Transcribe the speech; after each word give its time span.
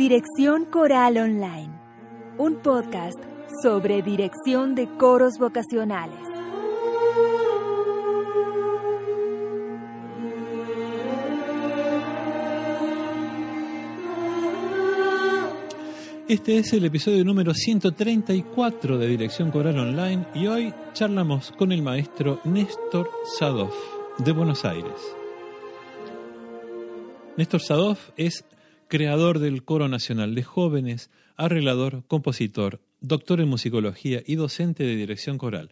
Dirección 0.00 0.64
Coral 0.64 1.18
Online, 1.18 1.78
un 2.38 2.62
podcast 2.62 3.22
sobre 3.62 4.00
dirección 4.00 4.74
de 4.74 4.88
coros 4.96 5.34
vocacionales. 5.38 6.18
Este 16.26 16.56
es 16.56 16.72
el 16.72 16.86
episodio 16.86 17.22
número 17.22 17.52
134 17.52 18.96
de 18.96 19.06
Dirección 19.06 19.50
Coral 19.50 19.78
Online 19.78 20.26
y 20.34 20.46
hoy 20.46 20.72
charlamos 20.94 21.52
con 21.52 21.72
el 21.72 21.82
maestro 21.82 22.40
Néstor 22.44 23.10
Sadov 23.38 23.74
de 24.16 24.32
Buenos 24.32 24.64
Aires. 24.64 24.98
Néstor 27.36 27.60
Sadov 27.60 27.98
es 28.16 28.46
creador 28.90 29.38
del 29.38 29.62
Coro 29.62 29.88
Nacional 29.88 30.34
de 30.34 30.42
Jóvenes, 30.42 31.10
arreglador, 31.36 32.02
compositor, 32.08 32.80
doctor 33.00 33.40
en 33.40 33.48
musicología 33.48 34.20
y 34.26 34.34
docente 34.34 34.82
de 34.82 34.96
dirección 34.96 35.38
coral. 35.38 35.70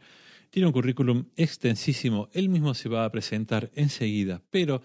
Tiene 0.50 0.68
un 0.68 0.72
currículum 0.72 1.24
extensísimo, 1.36 2.30
él 2.32 2.48
mismo 2.48 2.74
se 2.74 2.88
va 2.88 3.04
a 3.04 3.10
presentar 3.10 3.72
enseguida, 3.74 4.40
pero 4.50 4.82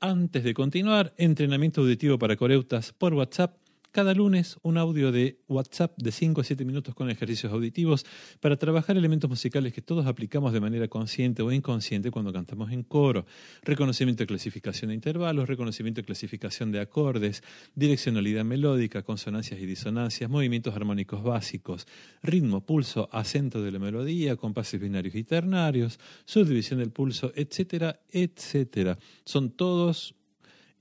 antes 0.00 0.44
de 0.44 0.54
continuar, 0.54 1.12
entrenamiento 1.18 1.82
auditivo 1.82 2.18
para 2.18 2.36
coreutas 2.36 2.94
por 2.94 3.12
WhatsApp 3.12 3.57
cada 3.90 4.14
lunes 4.14 4.58
un 4.62 4.78
audio 4.78 5.12
de 5.12 5.40
WhatsApp 5.48 5.96
de 5.96 6.12
5 6.12 6.40
a 6.40 6.44
7 6.44 6.64
minutos 6.64 6.94
con 6.94 7.10
ejercicios 7.10 7.52
auditivos 7.52 8.04
para 8.40 8.56
trabajar 8.56 8.96
elementos 8.96 9.28
musicales 9.30 9.72
que 9.72 9.82
todos 9.82 10.06
aplicamos 10.06 10.52
de 10.52 10.60
manera 10.60 10.88
consciente 10.88 11.42
o 11.42 11.52
inconsciente 11.52 12.10
cuando 12.10 12.32
cantamos 12.32 12.70
en 12.72 12.82
coro. 12.82 13.26
Reconocimiento 13.62 14.22
de 14.22 14.26
clasificación 14.26 14.88
de 14.88 14.94
intervalos, 14.94 15.48
reconocimiento 15.48 16.00
de 16.00 16.06
clasificación 16.06 16.72
de 16.72 16.80
acordes, 16.80 17.42
direccionalidad 17.74 18.44
melódica, 18.44 19.02
consonancias 19.02 19.60
y 19.60 19.66
disonancias, 19.66 20.28
movimientos 20.28 20.74
armónicos 20.74 21.22
básicos, 21.22 21.86
ritmo, 22.22 22.60
pulso, 22.60 23.08
acento 23.12 23.62
de 23.62 23.72
la 23.72 23.78
melodía, 23.78 24.36
compases 24.36 24.80
binarios 24.80 25.14
y 25.14 25.24
ternarios, 25.24 25.98
subdivisión 26.24 26.80
del 26.80 26.90
pulso, 26.90 27.32
etcétera, 27.34 28.00
etcétera. 28.10 28.98
Son 29.24 29.50
todos 29.50 30.14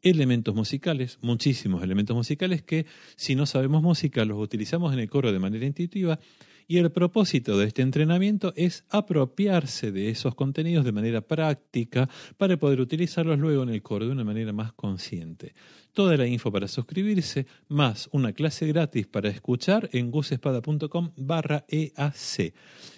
elementos 0.01 0.53
musicales, 0.55 1.17
muchísimos 1.21 1.83
elementos 1.83 2.15
musicales 2.15 2.61
que 2.61 2.85
si 3.15 3.35
no 3.35 3.45
sabemos 3.45 3.81
música 3.81 4.25
los 4.25 4.39
utilizamos 4.39 4.93
en 4.93 4.99
el 4.99 5.09
coro 5.09 5.31
de 5.31 5.39
manera 5.39 5.65
intuitiva 5.65 6.19
y 6.67 6.77
el 6.77 6.91
propósito 6.91 7.57
de 7.57 7.65
este 7.67 7.81
entrenamiento 7.81 8.51
es 8.55 8.83
apropiarse 8.89 9.91
de 9.91 10.09
esos 10.09 10.35
contenidos 10.35 10.83
de 10.83 10.91
manera 10.91 11.21
práctica 11.21 12.09
para 12.37 12.57
poder 12.57 12.81
utilizarlos 12.81 13.39
luego 13.39 13.63
en 13.63 13.69
el 13.69 13.81
coro 13.81 14.05
de 14.05 14.11
una 14.11 14.25
manera 14.25 14.51
más 14.51 14.73
consciente. 14.73 15.53
Toda 15.93 16.17
la 16.17 16.27
info 16.27 16.51
para 16.51 16.67
suscribirse, 16.67 17.47
más 17.69 18.09
una 18.11 18.33
clase 18.33 18.67
gratis 18.67 19.07
para 19.07 19.29
escuchar 19.29 19.89
en 19.93 20.11
gusespada.com 20.11 21.11
barra 21.15 21.65
EAC. 21.69 22.53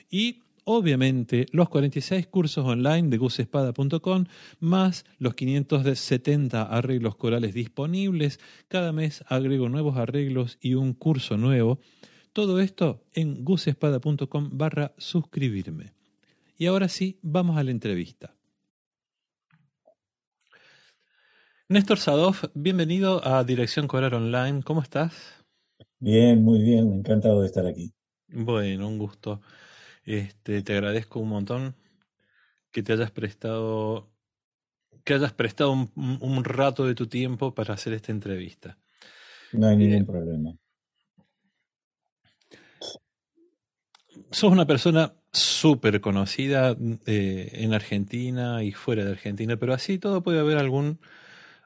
Y 0.09 0.41
obviamente 0.71 1.47
los 1.51 1.67
46 1.67 2.27
cursos 2.27 2.63
online 2.63 3.09
de 3.09 3.17
gusespada.com 3.17 4.25
más 4.59 5.03
los 5.17 5.33
570 5.33 6.61
arreglos 6.61 7.15
corales 7.15 7.55
disponibles. 7.55 8.39
Cada 8.67 8.91
mes 8.91 9.23
agrego 9.25 9.67
nuevos 9.67 9.97
arreglos 9.97 10.59
y 10.61 10.75
un 10.75 10.93
curso 10.93 11.37
nuevo. 11.37 11.79
Todo 12.33 12.59
esto 12.59 13.03
en 13.13 13.43
gusespada.com 13.43 14.49
barra 14.53 14.93
suscribirme. 14.99 15.93
Y 16.55 16.67
ahora 16.67 16.87
sí, 16.87 17.17
vamos 17.23 17.57
a 17.57 17.63
la 17.63 17.71
entrevista. 17.71 18.35
Néstor 21.67 21.97
Sadov, 21.97 22.51
bienvenido 22.53 23.25
a 23.25 23.43
Dirección 23.43 23.87
Coral 23.87 24.13
Online. 24.13 24.61
¿Cómo 24.61 24.83
estás? 24.83 25.13
Bien, 25.97 26.43
muy 26.43 26.61
bien, 26.61 26.93
encantado 26.93 27.41
de 27.41 27.47
estar 27.47 27.65
aquí. 27.65 27.91
Bueno, 28.27 28.87
un 28.87 28.99
gusto. 28.99 29.41
Este, 30.09 30.63
te 30.63 30.73
agradezco 30.73 31.19
un 31.19 31.29
montón 31.29 31.75
que 32.71 32.81
te 32.81 32.93
hayas 32.93 33.11
prestado, 33.11 34.09
que 35.03 35.13
hayas 35.13 35.33
prestado 35.33 35.69
un, 35.69 36.43
rato 36.43 36.87
de 36.87 36.95
tu 36.95 37.05
tiempo 37.05 37.53
para 37.53 37.75
hacer 37.75 37.93
esta 37.93 38.11
entrevista. 38.11 38.75
No 39.53 39.67
hay 39.67 39.77
ningún 39.77 40.01
eh, 40.01 40.05
problema. 40.05 40.55
Sos 44.31 44.51
una 44.51 44.65
persona 44.65 45.13
súper 45.31 46.01
conocida 46.01 46.75
eh, 47.05 47.51
en 47.53 47.75
Argentina 47.75 48.63
y 48.63 48.71
fuera 48.71 49.05
de 49.05 49.11
Argentina, 49.11 49.57
pero 49.57 49.75
así 49.75 49.99
todo 49.99 50.23
puede 50.23 50.39
haber 50.39 50.57
algún 50.57 50.99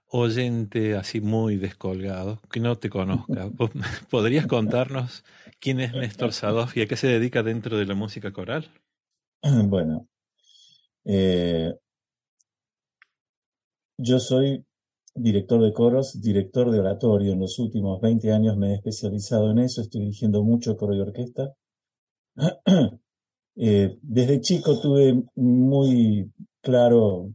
oyente 0.07 0.97
así 0.97 1.21
muy 1.21 1.55
descolgado 1.55 2.41
que 2.51 2.59
no 2.59 2.77
te 2.77 2.89
conozca. 2.89 3.49
¿Podrías 4.09 4.47
contarnos 4.47 5.23
quién 5.63 5.79
es 5.79 5.93
Néstor 5.93 6.33
Sadov 6.33 6.71
y 6.75 6.81
a 6.81 6.87
qué 6.87 6.97
se 6.97 7.07
dedica 7.07 7.41
dentro 7.41 7.77
de 7.77 7.85
la 7.85 7.95
música 7.95 8.33
coral? 8.33 8.69
Bueno, 9.69 10.07
eh, 11.05 11.73
yo 13.97 14.19
soy 14.19 14.65
director 15.15 15.63
de 15.63 15.71
coros, 15.71 16.21
director 16.21 16.69
de 16.69 16.79
oratorio. 16.79 17.31
En 17.31 17.39
los 17.39 17.59
últimos 17.59 18.01
20 18.01 18.31
años 18.33 18.57
me 18.57 18.71
he 18.71 18.75
especializado 18.75 19.51
en 19.51 19.59
eso, 19.59 19.81
estoy 19.81 20.01
dirigiendo 20.01 20.43
mucho 20.43 20.75
coro 20.75 20.95
y 20.95 20.99
orquesta. 20.99 21.53
Eh, 23.55 23.99
desde 24.01 24.41
chico 24.41 24.81
tuve 24.81 25.13
muy 25.35 26.27
claro 26.61 27.31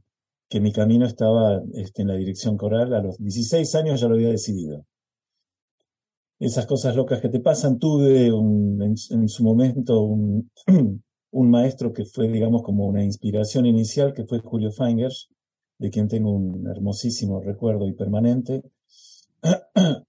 que 0.49 0.59
mi 0.59 0.73
camino 0.73 1.07
estaba 1.07 1.63
este, 1.75 2.03
en 2.03 2.09
la 2.09 2.17
dirección 2.17 2.57
coral. 2.57 2.93
A 2.93 3.01
los 3.01 3.19
16 3.19 3.73
años 3.77 4.01
ya 4.01 4.09
lo 4.09 4.17
había 4.17 4.31
decidido. 4.31 4.85
Esas 6.39 6.67
cosas 6.67 6.95
locas 6.95 7.21
que 7.21 7.29
te 7.29 7.41
pasan. 7.41 7.79
Tuve 7.79 8.27
en, 8.29 9.29
su 9.29 9.43
momento 9.43 10.03
un, 10.03 10.51
un, 11.31 11.51
maestro 11.51 11.93
que 11.93 12.05
fue, 12.05 12.29
digamos, 12.29 12.63
como 12.63 12.87
una 12.87 13.05
inspiración 13.05 13.67
inicial, 13.67 14.15
que 14.15 14.25
fue 14.25 14.39
Julio 14.39 14.71
Feingers, 14.71 15.29
de 15.79 15.91
quien 15.91 16.09
tengo 16.09 16.33
un 16.33 16.67
hermosísimo 16.69 17.41
recuerdo 17.41 17.87
y 17.89 17.95
permanente. 17.95 18.63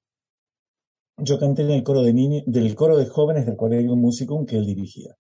Yo 1.18 1.38
canté 1.40 1.64
en 1.64 1.72
el 1.72 1.84
coro 1.84 2.02
de 2.02 2.44
del 2.46 2.76
coro 2.76 2.98
de 2.98 3.06
jóvenes 3.08 3.46
del 3.46 3.58
Colegio 3.58 3.96
Musicum 3.96 4.46
que 4.46 4.58
él 4.58 4.66
dirigía. 4.66 5.16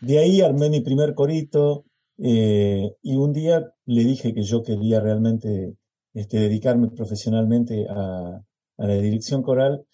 De 0.00 0.18
ahí 0.18 0.40
armé 0.40 0.70
mi 0.70 0.80
primer 0.80 1.14
corito, 1.14 1.84
eh, 2.18 2.96
y 3.02 3.16
un 3.16 3.32
día 3.32 3.72
le 3.86 4.04
dije 4.04 4.34
que 4.34 4.42
yo 4.42 4.62
quería 4.62 5.00
realmente 5.00 5.76
este, 6.14 6.38
dedicarme 6.40 6.88
profesionalmente 6.88 7.86
a, 7.88 8.42
la 8.76 8.94
dirección 8.94 9.42
coral. 9.42 9.84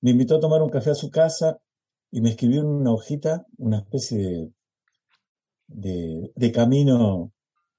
Me 0.00 0.10
invitó 0.10 0.36
a 0.36 0.40
tomar 0.40 0.62
un 0.62 0.70
café 0.70 0.90
a 0.90 0.94
su 0.94 1.10
casa 1.10 1.58
y 2.10 2.20
me 2.20 2.30
escribió 2.30 2.60
en 2.60 2.68
una 2.68 2.92
hojita 2.92 3.46
una 3.58 3.78
especie 3.78 4.50
de, 5.68 6.52
camino, 6.52 7.32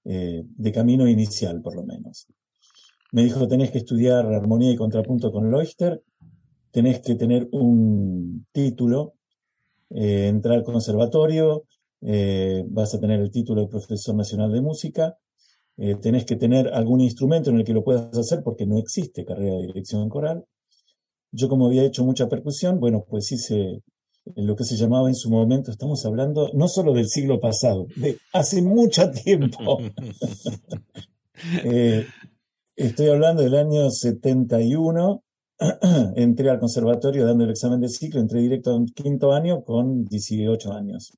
eh, 0.06 0.44
de 0.46 0.72
camino 0.72 1.08
inicial, 1.08 1.62
por 1.62 1.76
lo 1.76 1.84
menos. 1.84 2.28
Me 3.12 3.24
dijo, 3.24 3.48
tenés 3.48 3.72
que 3.72 3.80
estudiar 3.80 4.26
armonía 4.28 4.72
y 4.72 4.76
contrapunto 4.76 5.32
con 5.32 5.50
Leuchter, 5.50 6.04
tenés 6.72 7.00
que 7.00 7.16
tener 7.16 7.48
un 7.52 8.46
título, 8.52 9.16
eh, 9.90 10.28
entrar 10.28 10.58
al 10.58 10.64
conservatorio, 10.64 11.64
eh, 12.02 12.64
vas 12.68 12.94
a 12.94 13.00
tener 13.00 13.20
el 13.20 13.32
título 13.32 13.62
de 13.62 13.68
profesor 13.68 14.16
nacional 14.16 14.52
de 14.52 14.62
música, 14.62 15.18
tenés 16.02 16.26
que 16.26 16.36
tener 16.36 16.68
algún 16.74 17.00
instrumento 17.00 17.50
en 17.50 17.56
el 17.56 17.64
que 17.64 17.72
lo 17.72 17.86
puedas 17.86 18.14
hacer 18.18 18.44
porque 18.44 18.66
no 18.66 18.78
existe 18.78 19.24
carrera 19.24 19.56
de 19.56 19.68
dirección 19.68 20.10
coral. 20.10 20.44
Yo 21.32 21.48
como 21.48 21.68
había 21.68 21.84
hecho 21.84 22.04
mucha 22.04 22.28
percusión, 22.28 22.80
bueno, 22.80 23.06
pues 23.08 23.32
hice 23.32 23.82
lo 24.36 24.56
que 24.56 24.64
se 24.64 24.76
llamaba 24.76 25.08
en 25.08 25.16
su 25.16 25.30
momento, 25.30 25.72
estamos 25.72 26.06
hablando 26.06 26.50
no 26.54 26.68
solo 26.68 26.94
del 26.94 27.08
siglo 27.08 27.40
pasado, 27.40 27.88
de 27.96 28.18
hace 28.34 28.62
mucho 28.62 29.10
tiempo. 29.12 29.80
Eh, 31.64 32.06
estoy 32.76 33.08
hablando 33.08 33.42
del 33.42 33.56
año 33.56 33.90
71, 33.90 35.24
entré 36.18 36.50
al 36.50 36.60
conservatorio 36.60 37.26
dando 37.26 37.46
el 37.46 37.52
examen 37.52 37.80
de 37.80 37.88
ciclo, 37.88 38.20
entré 38.20 38.42
directo 38.42 38.76
a 38.76 38.86
quinto 38.94 39.32
año 39.32 39.64
con 39.64 40.04
18 40.04 40.74
años. 40.74 41.14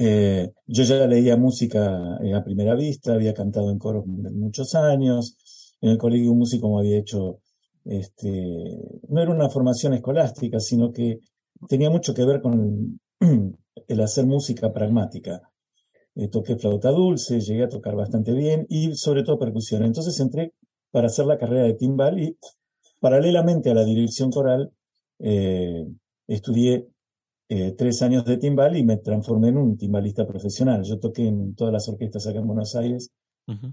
Eh, 0.00 0.52
yo 0.66 0.84
ya 0.84 1.06
leía 1.08 1.36
música 1.36 2.18
eh, 2.22 2.32
a 2.32 2.44
primera 2.44 2.74
vista, 2.76 3.14
había 3.14 3.34
cantado 3.34 3.70
en 3.70 3.78
coros 3.78 4.06
muchos 4.06 4.74
años, 4.76 5.36
en 5.80 5.90
el 5.90 5.98
colegio 5.98 6.32
músico 6.34 6.62
como 6.62 6.78
había 6.78 6.98
hecho, 6.98 7.40
este, 7.84 9.00
no 9.08 9.22
era 9.22 9.30
una 9.30 9.48
formación 9.48 9.94
escolástica, 9.94 10.60
sino 10.60 10.92
que 10.92 11.20
tenía 11.68 11.90
mucho 11.90 12.14
que 12.14 12.24
ver 12.24 12.40
con 12.40 13.00
el 13.88 14.00
hacer 14.00 14.26
música 14.26 14.72
pragmática. 14.72 15.42
Eh, 16.14 16.28
toqué 16.28 16.56
flauta 16.56 16.90
dulce, 16.90 17.40
llegué 17.40 17.64
a 17.64 17.68
tocar 17.68 17.94
bastante 17.94 18.32
bien 18.32 18.66
y 18.68 18.94
sobre 18.94 19.22
todo 19.22 19.38
percusión. 19.38 19.84
Entonces 19.84 20.18
entré 20.20 20.54
para 20.90 21.06
hacer 21.06 21.26
la 21.26 21.38
carrera 21.38 21.64
de 21.64 21.74
timbal 21.74 22.18
y 22.18 22.36
paralelamente 23.00 23.70
a 23.70 23.74
la 23.74 23.84
dirección 23.84 24.30
coral 24.30 24.72
estudié 26.28 26.86
eh, 27.50 27.72
tres 27.72 28.02
años 28.02 28.26
de 28.26 28.36
timbal 28.36 28.76
y 28.76 28.84
me 28.84 28.98
transformé 28.98 29.48
en 29.48 29.56
un 29.56 29.78
timbalista 29.78 30.26
profesional. 30.26 30.82
Yo 30.84 31.00
toqué 31.00 31.26
en 31.26 31.54
todas 31.54 31.72
las 31.72 31.88
orquestas 31.88 32.26
acá 32.26 32.40
en 32.40 32.46
Buenos 32.46 32.76
Aires 32.76 33.10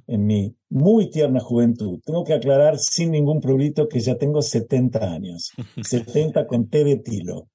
en 0.07 0.25
mi 0.25 0.55
muy 0.69 1.09
tierna 1.09 1.39
juventud. 1.39 1.99
Tengo 2.05 2.23
que 2.23 2.33
aclarar 2.33 2.77
sin 2.77 3.11
ningún 3.11 3.41
prurito 3.41 3.87
que 3.87 3.99
ya 3.99 4.15
tengo 4.15 4.41
70 4.41 5.13
años. 5.13 5.51
70 5.83 6.47
con 6.47 6.69
T 6.69 6.83
de 6.83 6.97
tilo. 6.97 7.49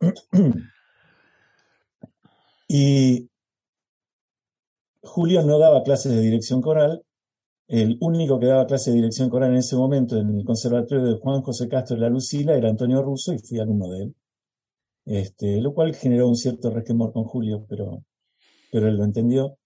y 2.68 3.28
Julio 5.02 5.42
no 5.42 5.58
daba 5.58 5.82
clases 5.82 6.12
de 6.12 6.20
dirección 6.20 6.60
coral. 6.60 7.02
El 7.68 7.96
único 8.00 8.40
que 8.40 8.46
daba 8.46 8.66
clases 8.66 8.92
de 8.92 9.00
dirección 9.00 9.30
coral 9.30 9.52
en 9.52 9.58
ese 9.58 9.76
momento 9.76 10.18
en 10.18 10.40
el 10.40 10.44
conservatorio 10.44 11.04
de 11.04 11.20
Juan 11.20 11.42
José 11.42 11.68
Castro 11.68 11.96
de 11.96 12.02
la 12.02 12.10
Lucila 12.10 12.56
era 12.56 12.68
Antonio 12.68 13.00
Russo 13.00 13.32
y 13.32 13.38
fui 13.38 13.60
alumno 13.60 13.88
de 13.88 14.02
él. 14.02 14.14
Este, 15.06 15.60
lo 15.60 15.72
cual 15.72 15.94
generó 15.94 16.28
un 16.28 16.36
cierto 16.36 16.70
resquemor 16.70 17.12
con 17.12 17.24
Julio, 17.24 17.64
pero, 17.68 18.04
pero 18.70 18.88
él 18.88 18.96
lo 18.96 19.04
entendió 19.04 19.59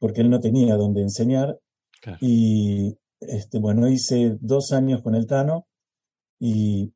porque 0.00 0.22
él 0.22 0.30
no 0.30 0.40
tenía 0.40 0.74
dónde 0.74 1.02
enseñar. 1.02 1.60
Y 2.20 2.96
este, 3.20 3.60
bueno, 3.60 3.88
hice 3.88 4.38
dos 4.40 4.72
años 4.72 5.02
con 5.02 5.14
el 5.14 5.26
Tano 5.26 5.66
y, 6.40 6.92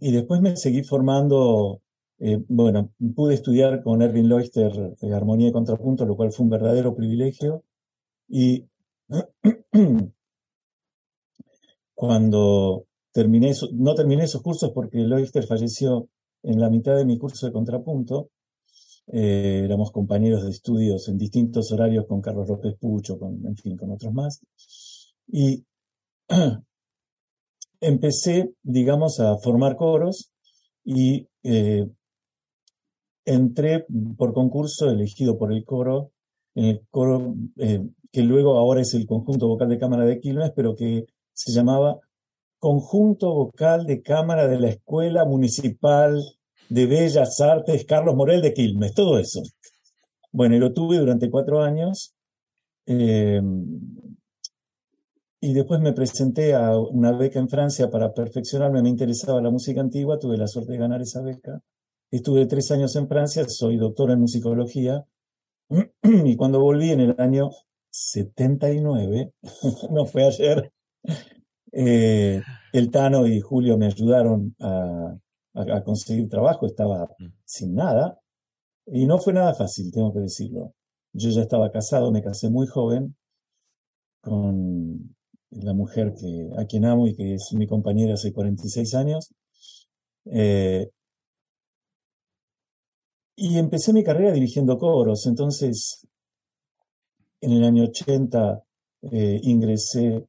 y 0.00 0.12
después 0.12 0.40
me 0.40 0.56
seguí 0.56 0.82
formando. 0.82 1.82
Eh, 2.18 2.42
bueno, 2.48 2.92
pude 3.14 3.34
estudiar 3.34 3.82
con 3.82 4.00
Erwin 4.00 4.28
Leuchter 4.28 4.94
eh, 5.02 5.12
armonía 5.12 5.48
y 5.48 5.52
contrapunto, 5.52 6.06
lo 6.06 6.16
cual 6.16 6.32
fue 6.32 6.44
un 6.44 6.50
verdadero 6.50 6.94
privilegio. 6.94 7.64
Y 8.28 8.68
cuando 11.94 12.86
terminé, 13.12 13.52
no 13.72 13.94
terminé 13.94 14.24
esos 14.24 14.42
cursos 14.42 14.70
porque 14.72 14.98
Leuchter 14.98 15.44
falleció 15.44 16.08
en 16.44 16.60
la 16.60 16.70
mitad 16.70 16.96
de 16.96 17.04
mi 17.04 17.18
curso 17.18 17.46
de 17.46 17.52
contrapunto, 17.52 18.30
eh, 19.06 19.62
éramos 19.64 19.92
compañeros 19.92 20.44
de 20.44 20.50
estudios 20.50 21.08
en 21.08 21.18
distintos 21.18 21.70
horarios 21.72 22.06
con 22.06 22.20
Carlos 22.20 22.48
López 22.48 22.74
Pucho, 22.78 23.18
con, 23.18 23.44
en 23.46 23.56
fin, 23.56 23.76
con 23.76 23.90
otros 23.90 24.12
más. 24.12 24.40
Y 25.28 25.64
empecé, 27.80 28.54
digamos, 28.62 29.20
a 29.20 29.36
formar 29.38 29.76
coros 29.76 30.32
y 30.84 31.28
eh, 31.42 31.86
entré 33.24 33.86
por 34.16 34.32
concurso 34.32 34.90
elegido 34.90 35.38
por 35.38 35.52
el 35.52 35.64
coro, 35.64 36.12
el 36.54 36.86
coro 36.90 37.34
eh, 37.56 37.86
que 38.12 38.22
luego 38.22 38.58
ahora 38.58 38.82
es 38.82 38.94
el 38.94 39.06
conjunto 39.06 39.48
vocal 39.48 39.68
de 39.68 39.78
cámara 39.78 40.04
de 40.04 40.20
Quilmes, 40.20 40.52
pero 40.54 40.74
que 40.76 41.06
se 41.32 41.52
llamaba 41.52 41.98
Conjunto 42.60 43.34
Vocal 43.34 43.84
de 43.84 44.00
Cámara 44.00 44.46
de 44.46 44.58
la 44.58 44.68
Escuela 44.68 45.24
Municipal 45.24 46.22
de 46.68 46.86
Bellas 46.86 47.40
Artes, 47.40 47.84
Carlos 47.84 48.14
Morel 48.14 48.42
de 48.42 48.52
Quilmes, 48.52 48.94
todo 48.94 49.18
eso. 49.18 49.42
Bueno, 50.32 50.56
y 50.56 50.58
lo 50.58 50.72
tuve 50.72 50.98
durante 50.98 51.30
cuatro 51.30 51.62
años. 51.62 52.14
Eh, 52.86 53.40
y 55.40 55.52
después 55.52 55.78
me 55.78 55.92
presenté 55.92 56.54
a 56.54 56.76
una 56.78 57.12
beca 57.12 57.38
en 57.38 57.48
Francia 57.48 57.90
para 57.90 58.14
perfeccionarme. 58.14 58.82
Me 58.82 58.88
interesaba 58.88 59.42
la 59.42 59.50
música 59.50 59.80
antigua, 59.80 60.18
tuve 60.18 60.38
la 60.38 60.46
suerte 60.46 60.72
de 60.72 60.78
ganar 60.78 61.02
esa 61.02 61.20
beca. 61.20 61.60
Estuve 62.10 62.46
tres 62.46 62.70
años 62.70 62.96
en 62.96 63.08
Francia, 63.08 63.46
soy 63.46 63.76
doctor 63.76 64.10
en 64.10 64.20
musicología. 64.20 65.04
Y 66.02 66.36
cuando 66.36 66.60
volví 66.60 66.90
en 66.90 67.00
el 67.00 67.14
año 67.18 67.50
79, 67.90 69.32
no 69.90 70.06
fue 70.06 70.24
ayer, 70.24 70.72
eh, 71.72 72.40
el 72.72 72.90
Tano 72.90 73.26
y 73.26 73.40
Julio 73.40 73.76
me 73.76 73.86
ayudaron 73.86 74.54
a, 74.60 75.14
a, 75.54 75.82
conseguir 75.82 76.28
trabajo, 76.28 76.66
estaba 76.66 77.08
mm. 77.18 77.26
sin 77.44 77.74
nada. 77.74 78.20
Y 78.86 79.06
no 79.06 79.18
fue 79.18 79.32
nada 79.32 79.54
fácil, 79.54 79.90
tengo 79.92 80.12
que 80.12 80.20
decirlo. 80.20 80.74
Yo 81.12 81.30
ya 81.30 81.42
estaba 81.42 81.70
casado, 81.70 82.12
me 82.12 82.22
casé 82.22 82.50
muy 82.50 82.66
joven 82.66 83.16
con 84.20 85.16
la 85.50 85.72
mujer 85.72 86.14
que, 86.14 86.50
a 86.58 86.66
quien 86.66 86.84
amo 86.84 87.06
y 87.06 87.14
que 87.14 87.34
es 87.34 87.52
mi 87.54 87.66
compañera 87.66 88.14
hace 88.14 88.32
46 88.32 88.94
años. 88.94 89.32
Eh, 90.26 90.90
y 93.36 93.58
empecé 93.58 93.92
mi 93.92 94.04
carrera 94.04 94.32
dirigiendo 94.32 94.78
coros. 94.78 95.26
Entonces, 95.26 96.06
en 97.40 97.52
el 97.52 97.64
año 97.64 97.84
80 97.84 98.62
eh, 99.12 99.40
ingresé 99.42 100.26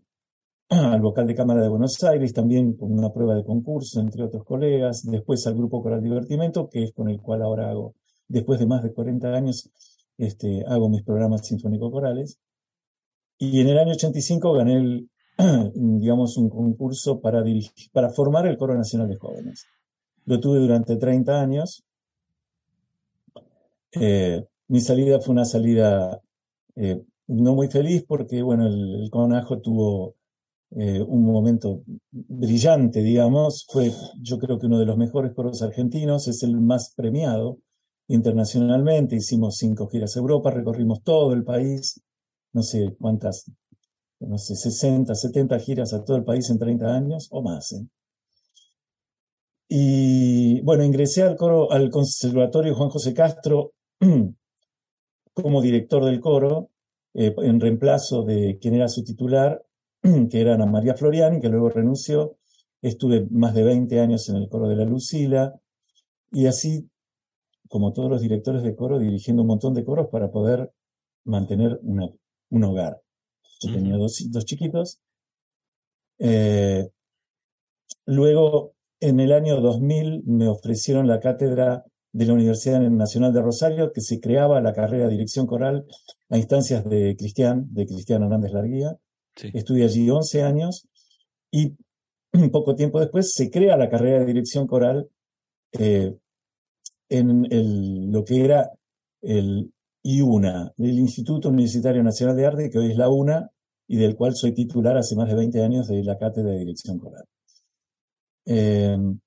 al 0.70 1.02
vocal 1.02 1.28
de 1.28 1.36
Cámara 1.36 1.62
de 1.62 1.70
Buenos 1.70 2.04
Aires, 2.04 2.34
también 2.34 2.74
con 2.74 2.92
una 2.92 3.14
prueba 3.14 3.36
de 3.36 3.44
concurso, 3.44 4.00
entre 4.00 4.24
otros 4.24 4.44
colegas, 4.44 5.04
después 5.06 5.46
al 5.46 5.56
grupo 5.56 5.82
Coral 5.84 6.02
Divertimento, 6.02 6.70
que 6.70 6.84
es 6.84 6.92
con 6.92 7.10
el 7.10 7.22
cual 7.22 7.44
ahora 7.44 7.70
hago, 7.70 7.94
después 8.28 8.60
de 8.60 8.66
más 8.66 8.82
de 8.82 8.92
40 8.92 9.28
años, 9.28 9.70
este, 10.18 10.64
hago 10.68 10.90
mis 10.90 11.04
programas 11.04 11.46
sinfónico-corales. 11.46 12.40
Y 13.38 13.62
en 13.62 13.68
el 13.68 13.78
año 13.78 13.92
85 13.92 14.54
gané, 14.54 15.08
digamos, 15.76 16.38
un 16.38 16.50
concurso 16.50 17.22
para, 17.22 17.44
dirigir, 17.44 17.92
para 17.92 18.10
formar 18.10 18.48
el 18.48 18.58
Coro 18.58 18.76
Nacional 18.76 19.10
de 19.10 19.18
Jóvenes. 19.18 19.66
Lo 20.26 20.40
tuve 20.40 20.58
durante 20.60 20.96
30 20.96 21.42
años. 21.42 21.84
Eh, 23.92 24.44
mi 24.68 24.82
salida 24.82 25.20
fue 25.20 25.34
una 25.34 25.46
salida 25.46 26.20
eh, 26.76 27.02
no 27.28 27.54
muy 27.54 27.68
feliz 27.68 28.04
porque, 28.08 28.42
bueno, 28.42 28.66
el, 28.66 29.04
el 29.04 29.10
Conajo 29.12 29.60
tuvo 29.60 30.16
eh, 30.72 31.02
un 31.02 31.24
momento 31.24 31.84
brillante, 32.12 33.02
digamos. 33.02 33.66
Fue, 33.70 33.92
yo 34.22 34.38
creo 34.40 34.60
que 34.60 34.68
uno 34.68 34.80
de 34.80 34.86
los 34.86 34.98
mejores 34.98 35.34
coros 35.34 35.62
argentinos, 35.62 36.28
es 36.28 36.44
el 36.44 36.60
más 36.60 36.94
premiado 36.96 37.60
internacionalmente. 38.08 39.16
Hicimos 39.16 39.58
cinco 39.58 39.88
giras 39.88 40.16
a 40.16 40.20
Europa, 40.20 40.52
recorrimos 40.52 41.02
todo 41.04 41.34
el 41.34 41.44
país, 41.44 42.02
no 42.54 42.62
sé 42.62 42.96
cuántas, 43.00 43.52
no 44.20 44.38
sé, 44.38 44.56
60, 44.56 45.16
70 45.16 45.60
giras 45.60 45.94
a 45.94 46.04
todo 46.04 46.18
el 46.18 46.24
país 46.24 46.50
en 46.50 46.60
30 46.60 46.94
años 46.94 47.28
o 47.32 47.42
más. 47.42 47.74
¿eh? 47.74 47.88
Y 49.68 50.62
bueno, 50.62 50.84
ingresé 50.84 51.24
al 51.24 51.36
coro, 51.36 51.72
al 51.72 51.90
Conservatorio 51.90 52.76
Juan 52.76 52.90
José 52.90 53.14
Castro 53.14 53.74
como 55.34 55.62
director 55.62 56.06
del 56.06 56.20
coro, 56.20 56.70
eh, 57.14 57.34
en 57.38 57.60
reemplazo 57.60 58.24
de 58.24 58.58
quien 58.60 58.76
era 58.76 58.88
su 58.88 59.04
titular, 59.04 59.65
que 60.30 60.42
era 60.42 60.56
Ana 60.56 60.66
María 60.66 60.96
Floriani, 60.96 61.40
que 61.40 61.50
luego 61.50 61.70
renunció. 61.70 62.38
Estuve 62.82 63.28
más 63.32 63.54
de 63.54 63.64
20 63.64 64.00
años 64.00 64.30
en 64.30 64.36
el 64.36 64.50
coro 64.50 64.68
de 64.70 64.76
la 64.76 64.86
Lucila 64.86 65.54
y 66.32 66.48
así, 66.48 66.90
como 67.70 67.94
todos 67.94 68.10
los 68.10 68.22
directores 68.22 68.62
de 68.64 68.76
coro, 68.76 69.00
dirigiendo 69.00 69.42
un 69.42 69.48
montón 69.48 69.74
de 69.74 69.84
coros 69.84 70.08
para 70.12 70.32
poder 70.32 70.72
mantener 71.24 71.80
un 71.82 72.64
hogar. 72.64 73.02
Yo 73.62 73.74
tenía 73.74 73.96
dos, 73.96 74.46
chiquitos. 74.46 75.00
Eh, 76.20 76.88
luego, 78.06 78.74
en 79.00 79.20
el 79.20 79.32
año 79.32 79.60
2000, 79.62 80.24
me 80.26 80.48
ofrecieron 80.48 81.08
la 81.08 81.20
cátedra 81.20 81.84
de 82.12 82.26
la 82.26 82.34
Universidad 82.34 82.80
Nacional 82.82 83.34
de 83.34 83.42
Rosario, 83.42 83.92
que 83.92 84.02
se 84.02 84.20
creaba 84.20 84.62
la 84.62 84.74
carrera 84.74 85.06
de 85.06 85.12
dirección 85.12 85.48
coral 85.48 85.86
a 86.30 86.38
instancias 86.38 86.84
de 86.86 87.16
Cristian, 87.18 87.68
de 87.74 87.86
Cristian 87.86 88.24
Hernández 88.24 88.52
Larguía. 88.52 88.98
Estudié 89.36 89.86
allí 89.86 90.10
11 90.10 90.44
años 90.44 90.88
y 91.52 91.76
poco 92.52 92.76
tiempo 92.76 93.00
después 93.00 93.34
se 93.34 93.50
crea 93.50 93.78
la 93.78 93.90
carrera 93.90 94.20
de 94.20 94.26
dirección 94.26 94.68
coral 94.68 95.10
eh, 95.74 96.16
en 97.10 97.46
el, 97.52 98.12
lo 98.12 98.24
que 98.24 98.44
era 98.44 98.72
el 99.22 99.72
IUNA, 100.04 100.74
el 100.78 101.00
Instituto 101.00 101.50
Universitario 101.50 102.04
Nacional 102.04 102.36
de 102.36 102.46
Arte, 102.46 102.70
que 102.70 102.78
hoy 102.78 102.92
es 102.92 102.98
la 102.98 103.10
UNA, 103.10 103.50
y 103.88 103.98
del 103.98 104.16
cual 104.16 104.36
soy 104.36 104.54
titular 104.54 104.98
hace 104.98 105.16
más 105.16 105.28
de 105.28 105.36
20 105.36 105.62
años 105.64 105.88
de 105.88 106.04
la 106.04 106.18
cátedra 106.18 106.52
de 106.52 106.60
dirección 106.60 107.00
coral. 107.00 107.26
Em, 108.46 109.20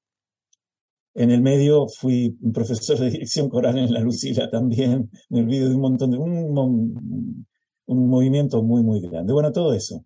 en 1.14 1.30
el 1.30 1.42
medio 1.42 1.88
fui 1.88 2.36
profesor 2.52 2.98
de 2.98 3.10
dirección 3.10 3.48
coral 3.48 3.78
en 3.78 3.92
la 3.92 4.00
Lucila 4.00 4.48
también, 4.50 5.10
me 5.28 5.40
olvido 5.40 5.68
de 5.68 5.74
un 5.74 5.80
montón 5.80 6.10
de, 6.10 6.18
un 6.18 7.46
movimiento 7.88 8.62
muy, 8.62 8.82
muy 8.82 9.00
grande. 9.00 9.32
Bueno, 9.32 9.52
todo 9.52 9.72
eso. 9.72 10.04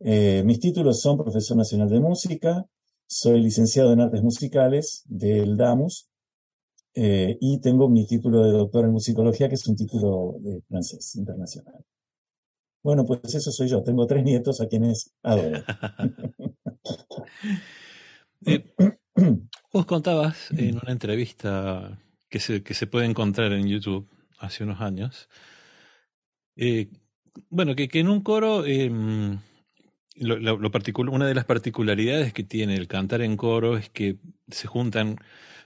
Eh, 0.00 0.42
mis 0.44 0.60
títulos 0.60 1.00
son 1.00 1.18
profesor 1.18 1.56
nacional 1.56 1.88
de 1.88 2.00
música, 2.00 2.66
soy 3.06 3.40
licenciado 3.42 3.92
en 3.92 4.00
artes 4.00 4.22
musicales 4.22 5.02
del 5.06 5.56
DAMUS 5.56 6.08
eh, 6.94 7.36
y 7.40 7.60
tengo 7.60 7.88
mi 7.88 8.06
título 8.06 8.44
de 8.44 8.52
doctor 8.52 8.84
en 8.84 8.92
musicología, 8.92 9.48
que 9.48 9.56
es 9.56 9.66
un 9.66 9.76
título 9.76 10.36
de 10.40 10.62
francés 10.68 11.16
internacional. 11.16 11.84
Bueno, 12.82 13.04
pues 13.04 13.34
eso 13.34 13.50
soy 13.50 13.68
yo. 13.68 13.82
Tengo 13.82 14.06
tres 14.06 14.24
nietos 14.24 14.60
a 14.60 14.66
quienes 14.66 15.12
adoro. 15.22 15.62
Eh, 18.46 18.64
vos 19.72 19.86
contabas 19.86 20.52
en 20.52 20.76
una 20.76 20.92
entrevista 20.92 21.98
que 22.28 22.38
se, 22.38 22.62
que 22.62 22.74
se 22.74 22.86
puede 22.86 23.06
encontrar 23.06 23.52
en 23.52 23.66
YouTube 23.66 24.08
hace 24.38 24.62
unos 24.62 24.80
años, 24.80 25.28
eh, 26.58 26.88
bueno, 27.50 27.76
que, 27.76 27.88
en 27.92 28.08
un 28.08 28.20
coro, 28.20 28.66
em, 28.66 29.38
una 30.20 31.26
de 31.26 31.34
las 31.34 31.44
particularidades 31.44 32.32
que 32.32 32.42
tiene 32.42 32.74
el 32.74 32.88
cantar 32.88 33.22
en 33.22 33.36
coro 33.36 33.76
es 33.76 33.88
que 33.90 34.16
se 34.48 34.66
juntan 34.66 35.16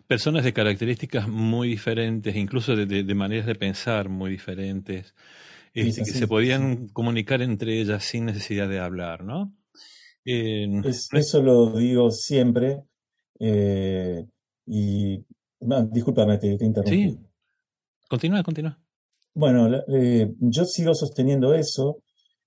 personas 0.06 0.44
de 0.44 0.52
características 0.52 1.28
muy 1.28 1.68
diferentes, 1.68 2.36
incluso 2.36 2.76
de, 2.76 3.14
maneras 3.14 3.46
de 3.46 3.54
pensar 3.54 4.10
muy 4.10 4.30
diferentes. 4.30 5.14
este, 5.72 6.02
que 6.02 6.10
se 6.10 6.28
podían 6.28 6.88
comunicar 6.88 7.40
entre 7.40 7.80
ellas 7.80 8.04
sin 8.04 8.26
necesidad 8.26 8.68
de 8.68 8.78
hablar, 8.78 9.24
¿no? 9.24 9.56
eso 10.24 11.42
lo 11.42 11.74
digo 11.78 12.10
siempre. 12.10 12.82
Eh, 13.40 14.26
y 14.66 15.24
discúlpame, 15.90 16.36
te, 16.36 16.58
te 16.58 16.64
interrumpí. 16.66 17.10
Sí, 17.10 17.18
continúa, 18.08 18.42
continúa. 18.42 18.81
Bueno, 19.34 19.68
eh, 19.88 20.34
yo 20.40 20.64
sigo 20.64 20.94
sosteniendo 20.94 21.54
eso 21.54 22.02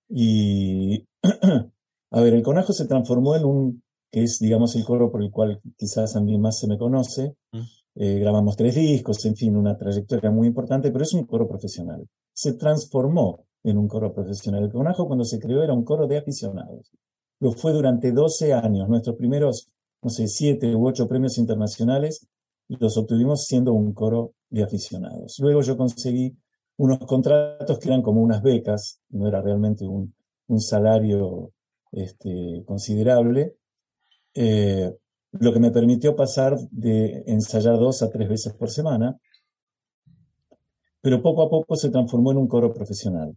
y, 0.07 1.05
a 2.11 2.21
ver, 2.21 2.33
el 2.33 2.43
conejo 2.43 2.73
se 2.73 2.85
transformó 2.85 3.35
en 3.35 3.45
un, 3.45 3.83
que 4.11 4.23
es, 4.23 4.39
digamos, 4.39 4.75
el 4.75 4.85
coro 4.85 5.11
por 5.11 5.23
el 5.23 5.31
cual 5.31 5.61
quizás 5.77 6.15
a 6.15 6.21
mí 6.21 6.37
más 6.37 6.59
se 6.59 6.67
me 6.67 6.77
conoce. 6.77 7.35
Mm. 7.51 7.59
Eh, 7.97 8.19
grabamos 8.19 8.57
tres 8.57 8.75
discos, 8.75 9.25
en 9.25 9.35
fin, 9.35 9.55
una 9.55 9.77
trayectoria 9.77 10.29
muy 10.29 10.47
importante, 10.47 10.91
pero 10.91 11.03
es 11.03 11.13
un 11.13 11.25
coro 11.25 11.47
profesional. 11.47 12.07
Se 12.33 12.53
transformó 12.53 13.45
en 13.63 13.77
un 13.77 13.87
coro 13.87 14.13
profesional. 14.13 14.63
El 14.63 14.71
conejo 14.71 15.07
cuando 15.07 15.25
se 15.25 15.39
creó 15.39 15.63
era 15.63 15.73
un 15.73 15.83
coro 15.83 16.05
de 16.05 16.17
aficionados. 16.17 16.91
Lo 17.39 17.51
fue 17.51 17.73
durante 17.73 18.11
12 18.11 18.53
años. 18.53 18.87
Nuestros 18.89 19.15
primeros, 19.15 19.69
no 20.03 20.09
sé, 20.09 20.27
siete 20.27 20.75
u 20.75 20.87
ocho 20.87 21.07
premios 21.07 21.37
internacionales 21.37 22.27
los 22.67 22.97
obtuvimos 22.97 23.45
siendo 23.45 23.73
un 23.73 23.93
coro 23.93 24.33
de 24.49 24.63
aficionados. 24.63 25.37
Luego 25.39 25.61
yo 25.61 25.77
conseguí 25.77 26.35
unos 26.77 26.99
contratos 26.99 27.79
que 27.79 27.87
eran 27.87 28.01
como 28.01 28.21
unas 28.21 28.41
becas, 28.41 29.01
no 29.09 29.27
era 29.27 29.41
realmente 29.41 29.85
un, 29.85 30.13
salario 30.59 31.51
este, 31.91 32.63
considerable, 32.65 33.55
eh, 34.33 34.93
lo 35.31 35.53
que 35.53 35.59
me 35.59 35.71
permitió 35.71 36.15
pasar 36.15 36.57
de 36.71 37.23
ensayar 37.27 37.77
dos 37.77 38.01
a 38.01 38.09
tres 38.09 38.29
veces 38.29 38.53
por 38.53 38.69
semana, 38.69 39.17
pero 41.01 41.21
poco 41.21 41.43
a 41.43 41.49
poco 41.49 41.75
se 41.75 41.89
transformó 41.89 42.31
en 42.31 42.37
un 42.37 42.47
coro 42.47 42.73
profesional. 42.73 43.35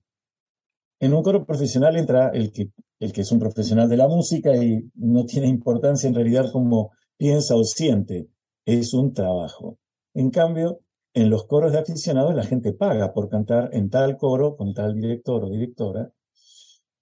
En 1.01 1.15
un 1.15 1.23
coro 1.23 1.45
profesional 1.45 1.97
entra 1.97 2.31
el 2.31 2.51
que, 2.51 2.71
el 2.99 3.13
que 3.13 3.21
es 3.21 3.31
un 3.31 3.39
profesional 3.39 3.89
de 3.89 3.97
la 3.97 4.09
música 4.09 4.57
y 4.57 4.91
no 4.95 5.25
tiene 5.25 5.47
importancia 5.47 6.09
en 6.09 6.15
realidad 6.15 6.51
cómo 6.53 6.93
piensa 7.17 7.55
o 7.55 7.65
siente, 7.65 8.29
es 8.65 8.95
un 8.95 9.13
trabajo. 9.13 9.79
En 10.15 10.31
cambio, 10.31 10.81
en 11.19 11.31
los 11.31 11.47
coros 11.47 11.73
de 11.73 11.79
aficionados 11.79 12.33
la 12.33 12.45
gente 12.45 12.73
paga 12.73 13.13
por 13.13 13.29
cantar 13.29 13.71
en 13.73 13.91
tal 13.91 14.17
coro 14.17 14.57
con 14.57 14.73
tal 14.73 14.95
director 14.95 15.45
o 15.45 15.51
directora 15.51 16.13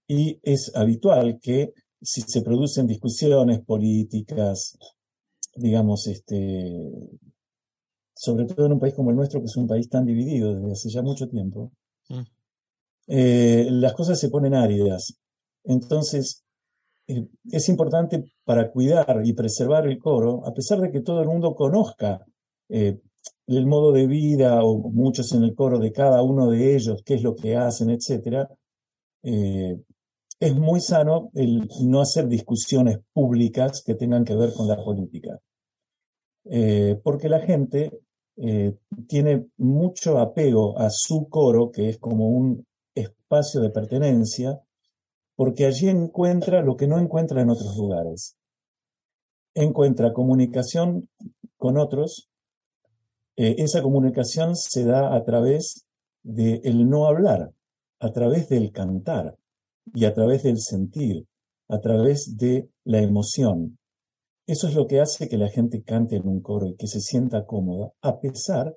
y 0.08 0.40
es 0.42 0.74
habitual 0.74 1.38
que 1.40 1.74
si 2.00 2.22
se 2.22 2.40
producen 2.40 2.86
discusiones 2.86 3.60
políticas, 3.60 4.78
digamos, 5.54 6.06
este, 6.06 6.72
sobre 8.14 8.46
todo 8.46 8.66
en 8.66 8.72
un 8.72 8.80
país 8.80 8.94
como 8.94 9.10
el 9.10 9.16
nuestro, 9.16 9.40
que 9.40 9.46
es 9.46 9.56
un 9.56 9.66
país 9.66 9.88
tan 9.88 10.06
dividido 10.06 10.54
desde 10.54 10.72
hace 10.72 10.88
ya 10.88 11.02
mucho 11.02 11.28
tiempo, 11.28 11.72
mm. 12.08 12.20
eh, 13.08 13.68
las 13.70 13.92
cosas 13.92 14.18
se 14.18 14.30
ponen 14.30 14.54
áridas. 14.54 15.18
Entonces, 15.64 16.44
eh, 17.08 17.26
es 17.50 17.68
importante 17.68 18.32
para 18.44 18.70
cuidar 18.70 19.20
y 19.24 19.34
preservar 19.34 19.86
el 19.86 19.98
coro, 19.98 20.46
a 20.46 20.54
pesar 20.54 20.80
de 20.80 20.90
que 20.90 21.00
todo 21.00 21.20
el 21.20 21.28
mundo 21.28 21.54
conozca 21.54 22.24
eh, 22.68 23.00
el 23.46 23.66
modo 23.66 23.92
de 23.92 24.06
vida 24.06 24.62
o 24.64 24.90
muchos 24.90 25.32
en 25.32 25.44
el 25.44 25.54
coro 25.54 25.78
de 25.78 25.92
cada 25.92 26.22
uno 26.22 26.50
de 26.50 26.74
ellos, 26.74 27.02
qué 27.04 27.14
es 27.14 27.22
lo 27.22 27.34
que 27.34 27.56
hacen, 27.56 27.90
etc., 27.90 28.48
eh, 29.22 29.76
es 30.38 30.54
muy 30.54 30.80
sano 30.80 31.30
el 31.34 31.68
no 31.82 32.00
hacer 32.00 32.28
discusiones 32.28 32.98
públicas 33.12 33.82
que 33.84 33.94
tengan 33.94 34.24
que 34.24 34.36
ver 34.36 34.52
con 34.52 34.68
la 34.68 34.76
política. 34.76 35.40
Eh, 36.44 37.00
porque 37.02 37.28
la 37.28 37.40
gente 37.40 37.90
eh, 38.36 38.76
tiene 39.08 39.46
mucho 39.56 40.18
apego 40.18 40.78
a 40.78 40.90
su 40.90 41.28
coro, 41.28 41.70
que 41.70 41.88
es 41.88 41.98
como 41.98 42.28
un 42.28 42.66
espacio 42.94 43.60
de 43.60 43.70
pertenencia, 43.70 44.60
porque 45.34 45.66
allí 45.66 45.88
encuentra 45.88 46.62
lo 46.62 46.76
que 46.76 46.86
no 46.86 46.98
encuentra 46.98 47.40
en 47.40 47.50
otros 47.50 47.76
lugares. 47.76 48.36
Encuentra 49.54 50.12
comunicación 50.12 51.08
con 51.56 51.78
otros, 51.78 52.28
eh, 53.36 53.56
esa 53.58 53.82
comunicación 53.82 54.56
se 54.56 54.84
da 54.84 55.14
a 55.14 55.24
través 55.24 55.86
del 56.22 56.88
no 56.88 57.06
hablar, 57.06 57.52
a 58.00 58.12
través 58.12 58.48
del 58.48 58.72
cantar 58.72 59.36
y 59.94 60.04
a 60.04 60.14
través 60.14 60.42
del 60.42 60.58
sentir, 60.58 61.26
a 61.68 61.80
través 61.80 62.36
de 62.36 62.68
la 62.84 63.00
emoción. 63.00 63.78
Eso 64.46 64.68
es 64.68 64.74
lo 64.74 64.86
que 64.86 65.00
hace 65.00 65.28
que 65.28 65.38
la 65.38 65.48
gente 65.48 65.82
cante 65.82 66.16
en 66.16 66.26
un 66.26 66.40
coro 66.40 66.68
y 66.68 66.76
que 66.76 66.86
se 66.86 67.00
sienta 67.00 67.46
cómoda, 67.46 67.92
a 68.00 68.20
pesar 68.20 68.76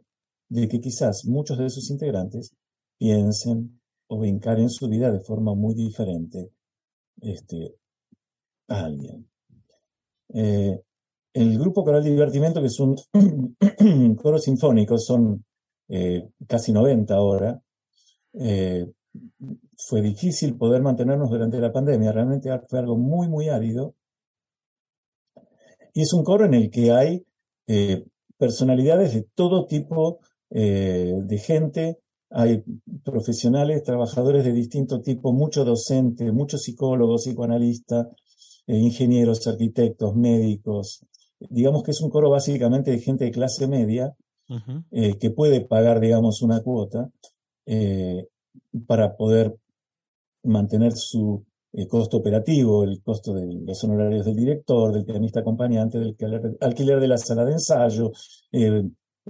de 0.50 0.68
que 0.68 0.80
quizás 0.80 1.26
muchos 1.26 1.58
de 1.58 1.70
sus 1.70 1.90
integrantes 1.92 2.56
piensen 2.98 3.80
o 4.08 4.26
encaren 4.26 4.70
su 4.70 4.90
vida 4.90 5.12
de 5.12 5.22
forma 5.22 5.54
muy 5.54 5.76
diferente 5.76 6.52
este, 7.22 7.76
a 8.68 8.86
alguien. 8.86 9.30
Eh, 10.34 10.82
el 11.34 11.60
grupo 11.60 11.84
coral 11.84 12.04
de 12.04 12.12
divertimento, 12.12 12.62
que 12.62 12.68
es 12.68 12.80
un 12.80 12.96
coro 14.16 14.40
sinfónico, 14.40 14.98
son 14.98 15.46
eh, 15.88 16.30
casi 16.48 16.72
90 16.72 17.14
ahora. 17.14 17.62
Eh, 18.34 18.88
fue 19.78 20.02
difícil 20.02 20.58
poder 20.58 20.82
mantenernos 20.82 21.30
durante 21.30 21.60
la 21.60 21.72
pandemia, 21.72 22.12
realmente 22.12 22.50
fue 22.68 22.80
algo 22.80 22.98
muy, 22.98 23.28
muy 23.28 23.50
árido. 23.50 23.96
Y 25.94 26.02
es 26.02 26.14
un 26.14 26.24
coro 26.24 26.46
en 26.46 26.54
el 26.54 26.70
que 26.70 26.92
hay 26.92 27.26
eh, 27.68 28.06
personalidades 28.38 29.14
de 29.14 29.24
todo 29.36 29.66
tipo 29.66 30.20
de 30.52 31.42
gente, 31.46 32.00
hay 32.32 32.64
profesionales, 33.04 33.84
trabajadores 33.84 34.44
de 34.44 34.52
distinto 34.52 35.00
tipo, 35.00 35.32
mucho 35.32 35.64
docente, 35.64 36.32
muchos 36.32 36.64
psicólogos, 36.64 37.26
psicoanalistas, 37.26 38.08
ingenieros, 38.66 39.46
arquitectos, 39.46 40.16
médicos, 40.16 41.06
digamos 41.40 41.84
que 41.84 41.92
es 41.92 42.02
un 42.02 42.10
coro 42.10 42.30
básicamente 42.30 42.92
de 42.92 43.00
gente 43.00 43.26
de 43.26 43.32
clase 43.32 43.68
media 43.68 44.16
eh, 44.92 45.18
que 45.20 45.30
puede 45.30 45.62
pagar, 45.62 46.00
digamos, 46.00 46.42
una 46.42 46.62
cuota 46.62 47.12
eh, 47.68 48.28
para 48.88 49.16
poder 49.16 49.56
mantener 50.44 50.94
su 50.94 51.46
eh, 51.74 51.88
costo 51.88 52.18
operativo, 52.18 52.84
el 52.84 53.02
costo 53.04 53.34
de 53.34 53.46
los 53.46 53.84
honorarios 53.84 54.26
del 54.26 54.36
director, 54.36 54.92
del 54.92 55.06
pianista 55.06 55.42
acompañante, 55.42 56.00
del 56.00 56.16
alquiler 56.62 57.00
de 57.00 57.08
la 57.08 57.18
sala 57.18 57.46
de 57.46 57.54
ensayo, 57.54 58.12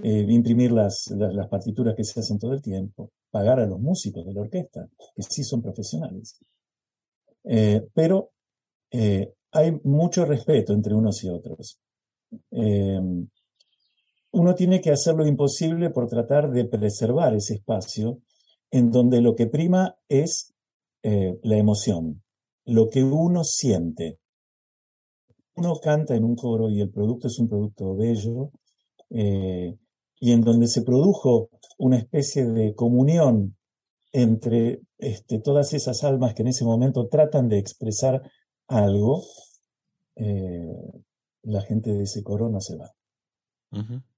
imprimir 0.02 0.72
las, 0.72 1.10
las, 1.10 1.48
partituras 1.48 1.94
que 1.94 2.04
se 2.04 2.20
hacen 2.20 2.38
todo 2.38 2.54
el 2.54 2.62
tiempo, 2.62 3.10
pagar 3.30 3.60
a 3.60 3.66
los 3.66 3.78
músicos 3.78 4.24
de 4.24 4.32
la 4.32 4.40
orquesta, 4.40 4.88
que 5.14 5.22
sí 5.22 5.44
son 5.44 5.60
profesionales. 5.60 6.40
pero 7.92 8.30
hay 9.52 9.78
mucho 9.84 10.24
respeto 10.24 10.72
entre 10.72 10.94
unos 10.94 11.22
y 11.24 11.28
otros. 11.28 11.78
Em, 12.50 13.28
uno 14.32 14.54
tiene 14.54 14.80
que 14.80 14.90
hacer 14.90 15.14
lo 15.14 15.26
imposible 15.26 15.90
por 15.90 16.08
tratar 16.08 16.50
de 16.50 16.64
preservar 16.64 17.34
ese 17.34 17.54
espacio 17.54 18.18
en 18.70 18.90
donde 18.90 19.20
lo 19.20 19.34
que 19.34 19.46
prima 19.46 19.96
es 20.08 20.54
eh, 21.02 21.38
la 21.42 21.56
emoción, 21.56 22.22
lo 22.64 22.88
que 22.88 23.02
uno 23.02 23.42
siente. 23.42 24.18
Uno 25.56 25.74
canta 25.82 26.14
en 26.14 26.24
un 26.24 26.36
coro 26.36 26.70
y 26.70 26.80
el 26.80 26.90
producto 26.90 27.26
es 27.26 27.38
un 27.38 27.48
producto 27.48 27.96
bello, 27.96 28.52
eh, 29.10 29.76
y 30.20 30.32
en 30.32 30.42
donde 30.42 30.68
se 30.68 30.82
produjo 30.82 31.48
una 31.78 31.96
especie 31.96 32.46
de 32.46 32.74
comunión 32.74 33.56
entre 34.12 34.80
este, 34.98 35.40
todas 35.40 35.72
esas 35.72 36.04
almas 36.04 36.34
que 36.34 36.42
en 36.42 36.48
ese 36.48 36.64
momento 36.64 37.08
tratan 37.08 37.48
de 37.48 37.58
expresar 37.58 38.22
algo, 38.68 39.24
eh, 40.16 40.66
la 41.42 41.62
gente 41.62 41.92
de 41.92 42.04
ese 42.04 42.22
coro 42.22 42.48
no 42.48 42.60
se 42.60 42.76
va. 42.76 42.90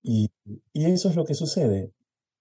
y, 0.02 0.30
eso 0.74 1.08
es 1.08 1.16
lo 1.16 1.24
que 1.24 1.34
sucede. 1.34 1.92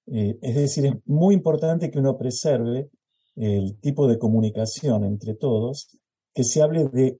Eh, 0.07 0.37
es 0.41 0.55
decir, 0.55 0.85
es 0.85 0.93
muy 1.05 1.35
importante 1.35 1.91
que 1.91 1.99
uno 1.99 2.17
preserve 2.17 2.89
el 3.35 3.79
tipo 3.79 4.07
de 4.07 4.17
comunicación 4.17 5.03
entre 5.03 5.35
todos, 5.35 5.89
que 6.33 6.43
se 6.43 6.61
hable 6.61 6.87
de 6.89 7.19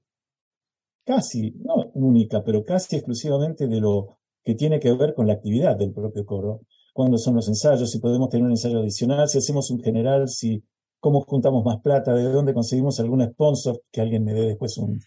casi, 1.04 1.52
no 1.64 1.90
única, 1.94 2.42
pero 2.44 2.64
casi 2.64 2.96
exclusivamente 2.96 3.66
de 3.66 3.80
lo 3.80 4.18
que 4.44 4.54
tiene 4.54 4.80
que 4.80 4.92
ver 4.92 5.14
con 5.14 5.26
la 5.26 5.34
actividad 5.34 5.76
del 5.76 5.92
propio 5.92 6.24
coro. 6.24 6.60
Cuándo 6.92 7.16
son 7.16 7.36
los 7.36 7.48
ensayos, 7.48 7.90
si 7.90 8.00
podemos 8.00 8.28
tener 8.28 8.44
un 8.44 8.52
ensayo 8.52 8.80
adicional, 8.80 9.28
si 9.28 9.38
hacemos 9.38 9.70
un 9.70 9.80
general, 9.80 10.28
si 10.28 10.62
cómo 11.02 11.20
juntamos 11.22 11.64
más 11.64 11.80
plata, 11.80 12.14
de 12.14 12.22
dónde 12.22 12.54
conseguimos 12.54 13.00
algún 13.00 13.24
sponsor, 13.24 13.82
que 13.90 14.00
alguien 14.00 14.24
me 14.24 14.32
dé 14.32 14.42
después 14.46 14.78
un, 14.78 15.00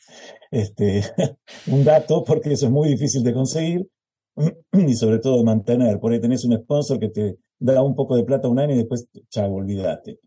este, 0.52 1.02
dato, 1.86 2.22
porque 2.26 2.52
eso 2.52 2.66
es 2.66 2.72
muy 2.72 2.90
difícil 2.90 3.24
de 3.24 3.34
conseguir 3.34 3.90
y 4.74 4.94
sobre 4.94 5.20
todo 5.20 5.38
de 5.38 5.46
mantener. 5.46 5.98
Por 6.02 6.12
ahí 6.12 6.20
tenés 6.20 6.44
un 6.44 6.58
sponsor 6.58 7.00
que 7.00 7.10
te 7.10 7.38
da 7.60 7.82
un 7.82 7.96
poco 7.96 8.18
de 8.18 8.26
plata 8.26 8.50
un 8.50 8.60
año 8.60 8.74
y 8.74 8.80
después, 8.80 9.08
chavo, 9.30 9.56
olvídate. 9.56 10.20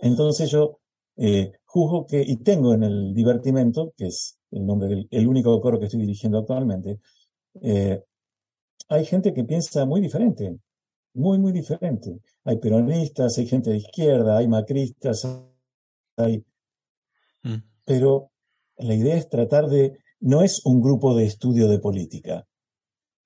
Entonces 0.00 0.48
yo 0.48 0.78
eh, 1.16 1.50
juzgo 1.64 2.06
que, 2.06 2.22
y 2.24 2.36
tengo 2.36 2.72
en 2.72 2.84
el 2.84 3.12
divertimento, 3.12 3.92
que 3.96 4.06
es 4.06 4.38
el 4.52 4.64
nombre 4.64 4.88
del 4.88 5.08
el 5.10 5.26
único 5.26 5.60
coro 5.60 5.80
que 5.80 5.86
estoy 5.86 6.02
dirigiendo 6.02 6.38
actualmente, 6.38 7.00
eh, 7.62 8.00
hay 8.88 9.04
gente 9.06 9.34
que 9.34 9.42
piensa 9.42 9.84
muy 9.86 10.00
diferente. 10.00 10.56
Muy, 11.14 11.38
muy 11.38 11.52
diferente. 11.52 12.20
Hay 12.44 12.58
peronistas, 12.58 13.38
hay 13.38 13.46
gente 13.46 13.70
de 13.70 13.78
izquierda, 13.78 14.38
hay 14.38 14.48
macristas, 14.48 15.26
hay... 16.16 16.44
Mm. 17.42 17.62
Pero 17.84 18.30
la 18.76 18.94
idea 18.94 19.16
es 19.16 19.28
tratar 19.28 19.68
de... 19.68 19.98
No 20.20 20.42
es 20.42 20.64
un 20.66 20.82
grupo 20.82 21.14
de 21.14 21.24
estudio 21.24 21.66
de 21.68 21.78
política, 21.78 22.46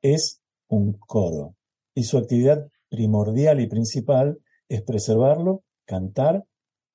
es 0.00 0.40
un 0.68 0.92
coro. 0.92 1.56
Y 1.94 2.04
su 2.04 2.18
actividad 2.18 2.68
primordial 2.88 3.60
y 3.60 3.66
principal 3.66 4.38
es 4.68 4.82
preservarlo, 4.82 5.64
cantar 5.86 6.44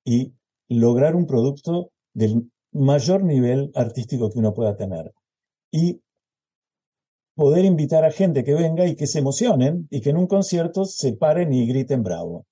y 0.05 0.34
lograr 0.69 1.15
un 1.15 1.25
producto 1.25 1.91
del 2.13 2.50
mayor 2.72 3.24
nivel 3.24 3.72
artístico 3.75 4.29
que 4.29 4.39
uno 4.39 4.53
pueda 4.53 4.77
tener. 4.77 5.13
Y 5.72 6.01
poder 7.39 7.63
invitar 7.63 8.03
a 8.03 8.12
gente 8.12 8.43
que 8.43 8.53
venga 8.53 8.86
y 8.86 8.98
que 8.98 9.08
se 9.08 9.19
emocionen 9.19 9.88
y 9.89 10.01
que 10.01 10.10
en 10.10 10.17
un 10.17 10.27
concierto 10.27 10.84
se 10.84 11.13
paren 11.13 11.53
y 11.53 11.65
griten 11.65 12.03
bravo. 12.03 12.46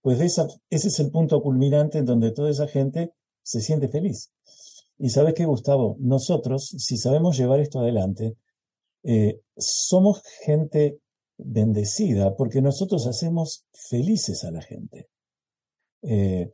Pues 0.00 0.18
ese 0.18 0.48
es 0.70 0.98
el 0.98 1.10
punto 1.10 1.42
culminante 1.42 1.98
en 1.98 2.06
donde 2.06 2.32
toda 2.32 2.48
esa 2.48 2.66
gente 2.66 3.12
se 3.42 3.60
siente 3.60 3.88
feliz. 3.88 4.32
Y 4.96 5.10
sabes 5.10 5.34
qué, 5.34 5.44
Gustavo, 5.44 5.96
nosotros, 6.00 6.74
si 6.78 6.96
sabemos 6.96 7.36
llevar 7.36 7.60
esto 7.60 7.80
adelante, 7.80 8.38
eh, 9.02 9.42
somos 9.58 10.22
gente 10.42 10.96
bendecida 11.36 12.34
porque 12.34 12.62
nosotros 12.62 13.06
hacemos 13.06 13.66
felices 13.74 14.42
a 14.44 14.52
la 14.52 14.62
gente. 14.62 15.10
Eh, 16.00 16.50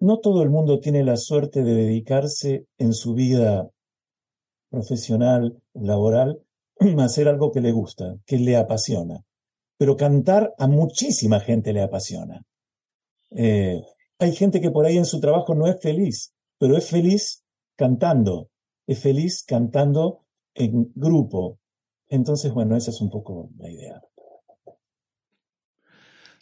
no 0.00 0.18
todo 0.18 0.42
el 0.42 0.50
mundo 0.50 0.80
tiene 0.80 1.02
la 1.02 1.16
suerte 1.16 1.64
de 1.64 1.74
dedicarse 1.76 2.66
en 2.76 2.92
su 2.92 3.14
vida 3.14 3.70
profesional, 4.68 5.56
laboral, 5.72 6.42
hacer 6.98 7.28
algo 7.28 7.52
que 7.52 7.60
le 7.60 7.72
gusta, 7.72 8.16
que 8.26 8.38
le 8.38 8.56
apasiona. 8.56 9.24
Pero 9.78 9.96
cantar 9.96 10.54
a 10.58 10.66
muchísima 10.66 11.40
gente 11.40 11.72
le 11.72 11.82
apasiona. 11.82 12.42
Eh, 13.30 13.80
hay 14.18 14.32
gente 14.34 14.60
que 14.60 14.70
por 14.70 14.86
ahí 14.86 14.96
en 14.96 15.04
su 15.04 15.20
trabajo 15.20 15.54
no 15.54 15.66
es 15.66 15.80
feliz, 15.80 16.32
pero 16.58 16.76
es 16.76 16.88
feliz 16.88 17.44
cantando, 17.76 18.48
es 18.86 19.00
feliz 19.00 19.44
cantando 19.46 20.24
en 20.54 20.90
grupo. 20.94 21.58
Entonces, 22.08 22.52
bueno, 22.52 22.76
esa 22.76 22.90
es 22.90 23.00
un 23.00 23.10
poco 23.10 23.50
la 23.58 23.70
idea. 23.70 24.00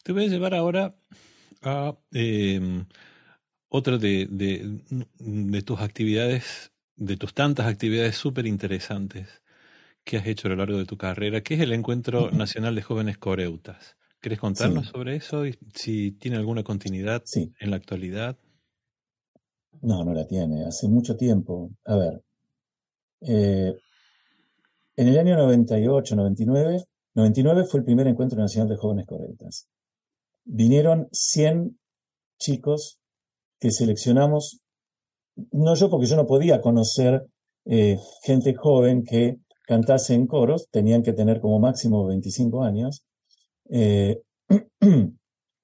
Te 0.05 0.13
voy 0.13 0.27
a 0.27 0.29
llevar 0.29 0.55
ahora 0.55 0.95
a 1.63 1.97
em, 2.13 2.87
otra 3.69 3.97
de, 3.97 4.29
de, 4.31 5.63
tus 5.63 5.81
actividades, 5.81 6.73
de 6.95 7.17
tus 7.17 7.33
tantas 7.33 7.67
actividades 7.67 8.15
súper 8.15 8.47
interesantes 8.47 9.44
que 10.05 10.19
has 10.19 10.27
hecho 10.27 10.49
a 10.49 10.51
lo 10.51 10.57
largo 10.57 10.79
de 10.79 10.85
tu 10.85 10.97
carrera, 10.97 11.43
que 11.43 11.55
es 11.55 11.61
el 11.61 11.73
Encuentro 11.73 12.31
Nacional 12.31 12.75
de 12.75 12.83
Jóvenes 12.83 13.19
Coreutas. 13.19 13.97
¿Quieres 14.21 14.39
contarnos 14.39 14.87
sobre 14.87 15.17
eso 15.17 15.47
y 15.47 15.59
si 15.75 16.13
tiene 16.13 16.37
alguna 16.37 16.63
continuidad 16.63 17.23
en 17.35 17.71
la 17.71 17.77
actualidad? 17.77 18.39
No, 19.83 20.05
no 20.05 20.15
la 20.15 20.27
tiene. 20.27 20.65
Hace 20.65 20.89
mucho 20.89 21.17
tiempo. 21.17 21.71
A 21.85 21.97
ver. 21.97 22.23
Eh, 23.21 23.75
en 24.97 25.09
el 25.09 25.19
año 25.19 25.37
98, 25.37 26.17
99, 26.17 26.85
99 27.15 27.65
fue 27.65 27.81
el 27.81 27.85
primer 27.85 28.07
Encuentro 28.07 28.39
Nacional 28.39 28.69
de 28.69 28.77
Jóvenes 28.77 29.07
Coreutas. 29.07 29.69
Vinieron 30.45 31.09
100 31.13 31.79
chicos 32.39 32.99
que 33.59 33.71
seleccionamos, 33.71 34.61
no 35.53 35.75
yo 35.75 35.91
porque 35.91 36.07
yo 36.07 36.17
no 36.17 36.27
podía 36.27 36.61
conocer 36.61 37.27
eh, 37.67 37.99
gente 38.23 38.55
joven 38.55 39.05
que 39.05 39.39
cantase 39.67 40.15
en 40.15 40.27
coros, 40.27 40.69
tenían 40.71 41.03
que 41.03 41.13
tener 41.13 41.41
como 41.41 41.59
máximo 41.59 42.07
25 42.07 42.63
años. 42.63 43.05
Eh, 43.71 44.21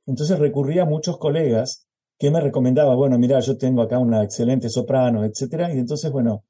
entonces 0.07 0.39
recurría 0.39 0.83
a 0.83 0.87
muchos 0.87 1.19
colegas 1.19 1.87
que 2.19 2.31
me 2.31 2.41
recomendaban, 2.41 2.97
bueno, 2.97 3.19
mira, 3.19 3.41
yo 3.41 3.57
tengo 3.57 3.83
acá 3.83 3.99
una 3.99 4.23
excelente 4.23 4.69
soprano, 4.69 5.25
etcétera, 5.25 5.73
y 5.75 5.79
entonces, 5.79 6.11
bueno, 6.13 6.45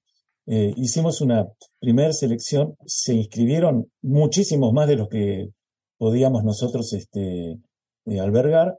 eh, 0.46 0.72
hicimos 0.76 1.20
una 1.20 1.46
primera 1.78 2.12
selección, 2.12 2.74
se 2.84 3.14
inscribieron 3.14 3.86
muchísimos 4.02 4.72
más 4.72 4.88
de 4.88 4.96
los 4.96 5.08
que 5.08 5.50
podíamos 5.96 6.42
nosotros 6.42 6.92
este, 6.92 7.60
eh, 8.06 8.20
albergar. 8.20 8.78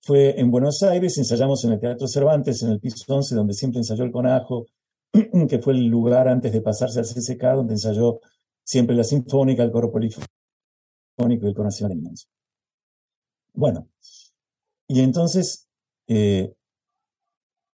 Fue 0.00 0.38
en 0.38 0.50
Buenos 0.52 0.82
Aires, 0.84 1.18
ensayamos 1.18 1.64
en 1.64 1.72
el 1.72 1.80
Teatro 1.80 2.06
Cervantes, 2.06 2.62
en 2.62 2.70
el 2.70 2.78
piso 2.78 3.02
11, 3.08 3.34
donde 3.34 3.54
siempre 3.54 3.78
ensayó 3.78 4.04
el 4.04 4.12
Conajo, 4.12 4.66
que 5.48 5.58
fue 5.58 5.74
el 5.74 5.86
lugar 5.86 6.28
antes 6.28 6.52
de 6.52 6.60
pasarse 6.60 6.98
al 6.98 7.06
CCK, 7.06 7.42
donde 7.54 7.74
ensayó 7.74 8.20
siempre 8.64 8.94
la 8.94 9.04
Sinfónica, 9.04 9.62
el 9.62 9.72
Coro 9.72 9.90
Polifónico 9.90 10.28
y 11.18 11.48
el 11.48 11.54
Coro 11.54 11.64
Nacional 11.64 12.00
de 12.02 12.10
Bueno, 13.54 13.88
y 14.86 15.00
entonces 15.00 15.68
eh, 16.06 16.54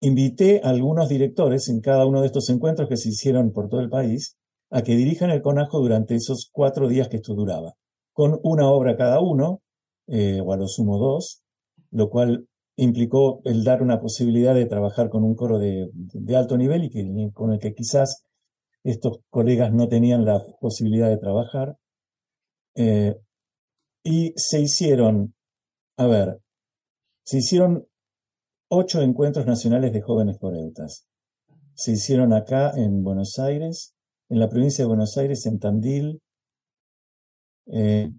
invité 0.01 0.61
a 0.63 0.69
algunos 0.69 1.09
directores 1.09 1.69
en 1.69 1.79
cada 1.81 2.05
uno 2.05 2.21
de 2.21 2.27
estos 2.27 2.49
encuentros 2.49 2.89
que 2.89 2.97
se 2.97 3.09
hicieron 3.09 3.51
por 3.51 3.69
todo 3.69 3.81
el 3.81 3.89
país 3.89 4.37
a 4.69 4.81
que 4.81 4.95
dirijan 4.95 5.29
el 5.29 5.41
Conajo 5.41 5.79
durante 5.79 6.15
esos 6.15 6.49
cuatro 6.51 6.87
días 6.87 7.07
que 7.07 7.17
esto 7.17 7.35
duraba, 7.35 7.75
con 8.11 8.39
una 8.43 8.67
obra 8.67 8.97
cada 8.97 9.19
uno, 9.21 9.61
eh, 10.07 10.41
o 10.43 10.51
a 10.51 10.57
lo 10.57 10.67
sumo 10.67 10.97
dos, 10.97 11.43
lo 11.91 12.09
cual 12.09 12.47
implicó 12.75 13.41
el 13.45 13.63
dar 13.63 13.81
una 13.81 13.99
posibilidad 13.99 14.55
de 14.55 14.65
trabajar 14.65 15.09
con 15.09 15.23
un 15.23 15.36
coro 15.36 15.59
de, 15.59 15.89
alto 16.36 16.57
nivel 16.57 16.86
y 16.86 17.31
con 17.31 17.53
el 17.53 17.59
que 17.59 17.73
quizás 17.73 18.23
estos 18.83 19.19
colegas 19.29 19.71
no 19.73 19.88
tenían 19.88 20.25
la 20.25 20.41
posibilidad 20.59 21.09
de 21.09 21.17
trabajar. 21.17 21.77
Eh, 22.75 23.15
y 24.03 24.33
se 24.36 24.59
hicieron, 24.59 25.33
a 25.97 26.07
ver, 26.07 26.39
se 27.23 27.38
hicieron 27.38 27.88
ocho 28.69 29.01
encuentros 29.01 29.45
nacionales 29.45 29.93
de 29.93 30.01
jóvenes 30.01 30.38
coreutas. 30.39 31.07
Se 31.75 31.93
hicieron 31.93 32.33
acá 32.33 32.71
en 32.75 33.03
Buenos 33.03 33.39
Aires, 33.39 33.95
en 34.29 34.39
la 34.39 34.49
provincia 34.49 34.83
de 34.83 34.89
Buenos 34.89 35.17
Aires, 35.17 35.45
en 35.45 35.59
Tandil, 35.59 36.21
eh, 37.67 38.12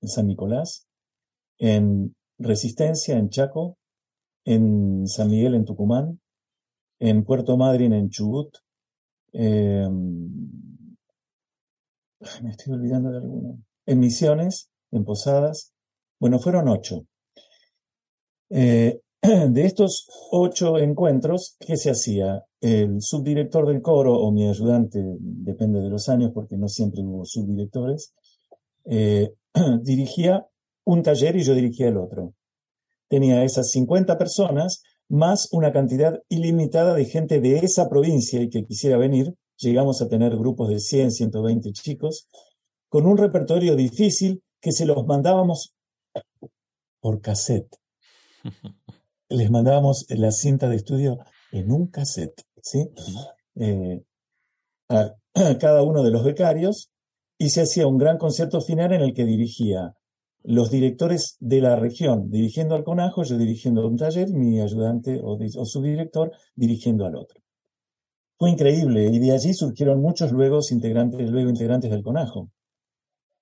en 0.00 0.08
San 0.08 0.26
Nicolás, 0.26 0.86
en 1.58 2.14
Resistencia, 2.38 3.18
en 3.18 3.28
Chaco, 3.28 3.76
en 4.44 5.06
San 5.06 5.30
Miguel, 5.30 5.54
en 5.54 5.64
Tucumán, 5.64 6.20
en 6.98 7.24
Puerto 7.24 7.56
Madryn, 7.56 7.92
en 7.92 8.10
Chubut. 8.10 8.56
Em, 9.32 10.28
me 12.42 12.50
estoy 12.50 12.74
olvidando 12.74 13.10
de 13.10 13.18
alguno. 13.18 13.58
En 13.86 14.00
Misiones, 14.00 14.70
en 14.90 15.04
Posadas. 15.04 15.72
Bueno, 16.18 16.38
fueron 16.38 16.68
ocho. 16.68 17.06
Eh, 18.50 19.00
de 19.22 19.64
estos 19.64 20.08
ocho 20.30 20.78
encuentros, 20.78 21.56
¿qué 21.60 21.76
se 21.76 21.90
hacía? 21.90 22.44
El 22.60 23.00
subdirector 23.00 23.66
del 23.66 23.80
coro 23.80 24.18
o 24.18 24.30
mi 24.32 24.48
ayudante, 24.48 25.00
depende 25.20 25.80
de 25.80 25.88
los 25.88 26.08
años 26.08 26.32
porque 26.34 26.56
no 26.56 26.68
siempre 26.68 27.02
hubo 27.02 27.24
subdirectores, 27.24 28.14
eh, 28.84 29.32
dirigía 29.82 30.46
un 30.84 31.02
taller 31.02 31.36
y 31.36 31.42
yo 31.42 31.54
dirigía 31.54 31.88
el 31.88 31.96
otro 31.96 32.34
tenía 33.10 33.44
esas 33.44 33.70
50 33.72 34.16
personas 34.16 34.82
más 35.08 35.48
una 35.50 35.72
cantidad 35.72 36.20
ilimitada 36.28 36.94
de 36.94 37.04
gente 37.04 37.40
de 37.40 37.58
esa 37.58 37.88
provincia 37.88 38.40
y 38.40 38.48
que 38.48 38.64
quisiera 38.64 38.96
venir. 38.96 39.34
Llegamos 39.58 40.00
a 40.00 40.08
tener 40.08 40.36
grupos 40.36 40.68
de 40.70 40.78
100, 40.78 41.10
120 41.10 41.72
chicos, 41.72 42.28
con 42.88 43.06
un 43.06 43.18
repertorio 43.18 43.74
difícil 43.76 44.42
que 44.60 44.72
se 44.72 44.86
los 44.86 45.04
mandábamos 45.04 45.74
por 47.00 47.20
cassette. 47.20 47.76
Les 49.28 49.50
mandábamos 49.50 50.06
la 50.08 50.30
cinta 50.30 50.68
de 50.68 50.76
estudio 50.76 51.18
en 51.52 51.72
un 51.72 51.88
cassette, 51.88 52.42
¿sí? 52.62 52.88
Eh, 53.56 54.02
a 54.88 55.14
cada 55.60 55.82
uno 55.82 56.02
de 56.02 56.10
los 56.10 56.24
becarios 56.24 56.90
y 57.38 57.50
se 57.50 57.62
hacía 57.62 57.86
un 57.86 57.98
gran 57.98 58.18
concierto 58.18 58.60
final 58.60 58.92
en 58.92 59.02
el 59.02 59.14
que 59.14 59.24
dirigía 59.24 59.94
los 60.42 60.70
directores 60.70 61.36
de 61.40 61.60
la 61.60 61.76
región 61.76 62.30
dirigiendo 62.30 62.74
al 62.74 62.84
conajo, 62.84 63.22
yo 63.24 63.36
dirigiendo 63.36 63.86
un 63.86 63.96
taller, 63.96 64.30
mi 64.30 64.60
ayudante 64.60 65.20
o, 65.22 65.38
su 65.64 65.82
director 65.82 66.32
dirigiendo 66.54 67.04
al 67.04 67.16
otro. 67.16 67.40
Fue 68.38 68.50
increíble 68.50 69.06
y 69.12 69.18
de 69.18 69.32
allí 69.32 69.52
surgieron 69.52 70.00
muchos 70.00 70.32
luego 70.32 70.60
integrantes, 70.70 71.30
luego 71.30 71.50
integrantes 71.50 71.90
del 71.90 72.02
conajo. 72.02 72.50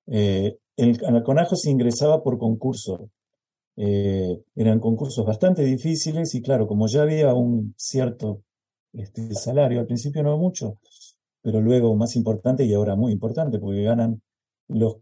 Eh, 0.07 0.59
el, 0.77 0.99
el, 1.05 1.23
conajo 1.23 1.55
se 1.55 1.71
ingresaba 1.71 2.23
por 2.23 2.39
concurso. 2.39 3.09
Eh, 3.77 4.43
eran 4.57 4.81
concursos 4.81 5.25
bastante 5.25 5.63
difíciles 5.63 6.35
y 6.35 6.43
claro, 6.43 6.67
como 6.67 6.89
ya 6.89 7.03
había 7.03 7.33
un 7.33 7.75
cierto 7.77 8.43
este, 8.93 9.35
salario, 9.35 9.79
al 9.79 9.87
principio 9.87 10.25
no 10.25 10.37
mucho, 10.37 10.79
pero 11.43 11.61
luego 11.61 11.95
más 11.95 12.17
importante 12.17 12.65
y 12.65 12.75
ahora 12.75 12.97
muy 12.97 13.13
importante 13.13 13.61
porque 13.61 13.83
ganan 13.83 14.21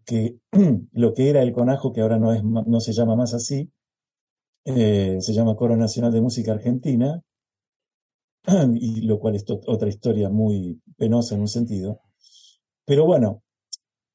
que, 0.05 0.39
lo 0.93 1.15
que 1.15 1.31
era 1.31 1.43
el 1.43 1.53
Conajo, 1.53 1.93
que 1.93 2.01
ahora 2.01 2.19
no, 2.19 2.33
es, 2.33 2.43
no 2.43 2.81
se 2.81 2.93
llama 2.93 3.17
más 3.17 3.35
así, 3.35 3.71
eh, 4.65 5.19
se 5.21 5.33
llama 5.33 5.57
Coro 5.57 5.77
Nacional 5.77 6.13
de 6.13 6.21
Música 6.21 6.53
Argentina, 6.53 7.23
y 8.75 9.03
lo 9.03 9.19
cual 9.19 9.37
es 9.37 9.45
otra 9.67 9.89
historia 9.89 10.29
muy 10.29 10.81
penosa 10.97 11.35
en 11.35 11.43
un 11.43 11.49
sentido. 11.49 12.01
Pero 12.85 13.05
bueno, 13.05 13.43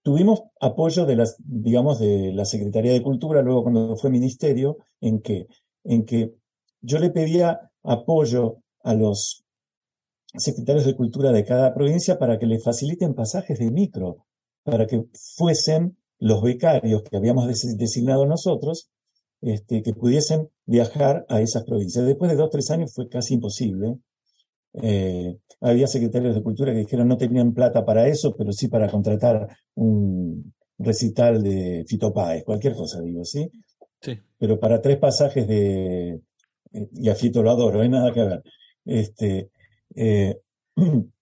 tuvimos 0.03 0.43
apoyo 0.59 1.05
de 1.05 1.15
las, 1.15 1.35
digamos, 1.39 1.99
de 1.99 2.33
la 2.33 2.45
Secretaría 2.45 2.93
de 2.93 3.03
Cultura, 3.03 3.41
luego 3.41 3.63
cuando 3.63 3.95
fue 3.95 4.09
ministerio, 4.09 4.77
en 4.99 5.21
que, 5.21 5.47
en 5.83 6.05
que 6.05 6.33
yo 6.81 6.99
le 6.99 7.11
pedía 7.11 7.71
apoyo 7.83 8.57
a 8.83 8.93
los 8.93 9.43
secretarios 10.35 10.85
de 10.85 10.95
cultura 10.95 11.31
de 11.31 11.43
cada 11.43 11.73
provincia 11.73 12.17
para 12.17 12.39
que 12.39 12.45
le 12.45 12.59
faciliten 12.59 13.13
pasajes 13.13 13.59
de 13.59 13.69
micro, 13.69 14.25
para 14.63 14.87
que 14.87 15.03
fuesen 15.37 15.97
los 16.19 16.41
becarios 16.41 17.03
que 17.03 17.17
habíamos 17.17 17.47
designado 17.77 18.25
nosotros, 18.25 18.89
este, 19.41 19.81
que 19.81 19.93
pudiesen 19.93 20.49
viajar 20.65 21.25
a 21.29 21.41
esas 21.41 21.63
provincias. 21.63 22.05
Después 22.05 22.29
de 22.31 22.37
dos, 22.37 22.49
tres 22.51 22.69
años 22.69 22.93
fue 22.93 23.09
casi 23.09 23.33
imposible. 23.35 23.95
Eh, 24.73 25.37
había 25.59 25.87
secretarios 25.87 26.35
de 26.35 26.43
cultura 26.43 26.71
que 26.71 26.79
dijeron 26.79 27.07
no 27.07 27.17
tenían 27.17 27.53
plata 27.53 27.83
para 27.85 28.07
eso, 28.07 28.35
pero 28.35 28.51
sí 28.53 28.67
para 28.67 28.89
contratar 28.89 29.47
un 29.75 30.53
recital 30.77 31.43
de 31.43 31.83
Fito 31.87 32.13
Páez, 32.13 32.43
cualquier 32.43 32.75
cosa, 32.75 33.01
digo, 33.01 33.23
¿sí? 33.25 33.49
Sí. 34.01 34.17
Pero 34.37 34.59
para 34.59 34.81
tres 34.81 34.97
pasajes 34.97 35.47
de... 35.47 36.21
eh, 36.73 36.89
Y 36.93 37.09
a 37.09 37.15
Fito 37.15 37.43
lo 37.43 37.51
adoro, 37.51 37.77
no 37.77 37.83
hay 37.83 37.89
nada 37.89 38.11
que 38.13 38.23
ver. 38.23 38.43
Este, 38.85 39.49
eh, 39.95 40.39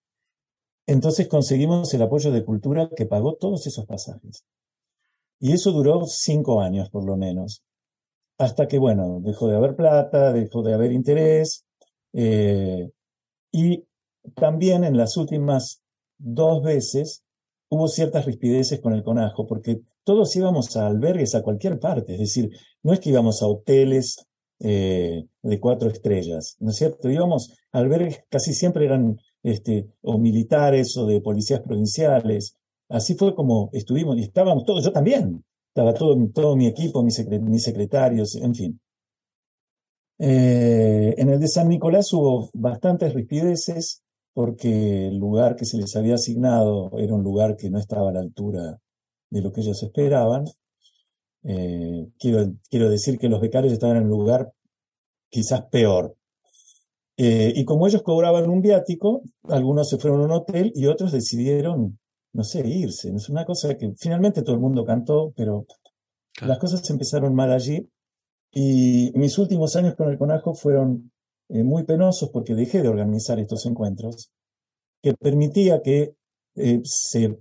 entonces 0.90 1.28
conseguimos 1.28 1.94
el 1.94 2.02
apoyo 2.02 2.32
de 2.32 2.44
cultura 2.44 2.90
que 2.96 3.06
pagó 3.06 3.36
todos 3.36 3.66
esos 3.66 3.86
pasajes. 3.86 4.44
Y 5.38 5.52
eso 5.52 5.70
duró 5.70 6.04
cinco 6.06 6.60
años, 6.60 6.90
por 6.90 7.04
lo 7.04 7.16
menos. 7.16 7.62
Hasta 8.38 8.66
que, 8.66 8.78
bueno, 8.78 9.20
dejó 9.20 9.48
de 9.48 9.56
haber 9.56 9.76
plata, 9.76 10.32
dejó 10.32 10.62
de 10.62 10.74
haber 10.74 10.92
interés. 10.92 11.64
eh, 12.12 12.90
y 13.52 13.84
también 14.34 14.84
en 14.84 14.96
las 14.96 15.16
últimas 15.16 15.82
dos 16.18 16.62
veces 16.62 17.22
hubo 17.68 17.88
ciertas 17.88 18.26
rispideces 18.26 18.80
con 18.80 18.92
el 18.92 19.04
conajo, 19.04 19.46
porque 19.46 19.80
todos 20.04 20.34
íbamos 20.34 20.76
a 20.76 20.88
albergues 20.88 21.34
a 21.34 21.42
cualquier 21.42 21.78
parte, 21.78 22.14
es 22.14 22.20
decir, 22.20 22.50
no 22.82 22.92
es 22.92 23.00
que 23.00 23.10
íbamos 23.10 23.42
a 23.42 23.46
hoteles 23.46 24.26
eh, 24.58 25.24
de 25.42 25.60
cuatro 25.60 25.88
estrellas, 25.88 26.56
¿no 26.58 26.70
es 26.70 26.76
cierto? 26.76 27.08
Íbamos 27.10 27.56
albergues, 27.72 28.24
casi 28.28 28.52
siempre 28.54 28.84
eran 28.84 29.18
este, 29.42 29.88
o 30.02 30.18
militares 30.18 30.96
o 30.96 31.06
de 31.06 31.20
policías 31.20 31.60
provinciales. 31.60 32.56
Así 32.88 33.14
fue 33.14 33.34
como 33.34 33.70
estuvimos, 33.72 34.18
y 34.18 34.22
estábamos 34.22 34.64
todos, 34.64 34.84
yo 34.84 34.92
también, 34.92 35.44
estaba 35.68 35.94
todo, 35.94 36.16
todo 36.34 36.56
mi 36.56 36.66
equipo, 36.66 37.02
mis, 37.02 37.18
secre- 37.18 37.40
mis 37.40 37.62
secretarios, 37.62 38.34
en 38.36 38.54
fin. 38.54 38.80
Eh, 40.18 41.14
en 41.16 41.30
el 41.30 41.40
de 41.40 41.48
San 41.48 41.68
Nicolás 41.68 42.12
hubo 42.12 42.50
bastantes 42.52 43.14
rispideces 43.14 44.02
porque 44.34 45.06
el 45.08 45.16
lugar 45.16 45.56
que 45.56 45.64
se 45.64 45.78
les 45.78 45.96
había 45.96 46.16
asignado 46.16 46.90
era 46.98 47.14
un 47.14 47.22
lugar 47.22 47.56
que 47.56 47.70
no 47.70 47.78
estaba 47.78 48.10
a 48.10 48.12
la 48.12 48.20
altura 48.20 48.78
de 49.30 49.40
lo 49.40 49.50
que 49.50 49.62
ellos 49.62 49.82
esperaban. 49.82 50.44
Eh, 51.42 52.06
quiero, 52.18 52.52
quiero 52.68 52.90
decir 52.90 53.18
que 53.18 53.30
los 53.30 53.40
becarios 53.40 53.72
estaban 53.72 53.96
en 53.96 54.02
un 54.04 54.10
lugar 54.10 54.52
quizás 55.30 55.62
peor. 55.70 56.16
Eh, 57.22 57.52
y 57.54 57.66
como 57.66 57.86
ellos 57.86 58.02
cobraban 58.02 58.48
un 58.48 58.62
viático, 58.62 59.20
algunos 59.44 59.90
se 59.90 59.98
fueron 59.98 60.22
a 60.22 60.24
un 60.24 60.30
hotel 60.30 60.72
y 60.74 60.86
otros 60.86 61.12
decidieron, 61.12 61.98
no 62.32 62.44
sé, 62.44 62.66
irse. 62.66 63.12
Es 63.14 63.28
una 63.28 63.44
cosa 63.44 63.76
que 63.76 63.92
finalmente 63.98 64.40
todo 64.42 64.54
el 64.54 64.60
mundo 64.62 64.86
cantó, 64.86 65.30
pero 65.36 65.66
Claro. 66.32 66.48
las 66.54 66.58
cosas 66.58 66.88
empezaron 66.88 67.34
mal 67.34 67.52
allí. 67.52 67.90
Y 68.52 69.12
mis 69.16 69.36
últimos 69.36 69.76
años 69.76 69.96
con 69.96 70.08
el 70.10 70.16
conajo 70.16 70.54
fueron 70.54 71.12
eh, 71.50 71.62
muy 71.62 71.84
penosos 71.84 72.30
porque 72.30 72.54
dejé 72.54 72.80
de 72.80 72.88
organizar 72.88 73.38
estos 73.38 73.66
encuentros, 73.66 74.30
que 75.02 75.12
permitía 75.12 75.82
que 75.82 76.14
eh, 76.54 76.80
se 76.84 77.36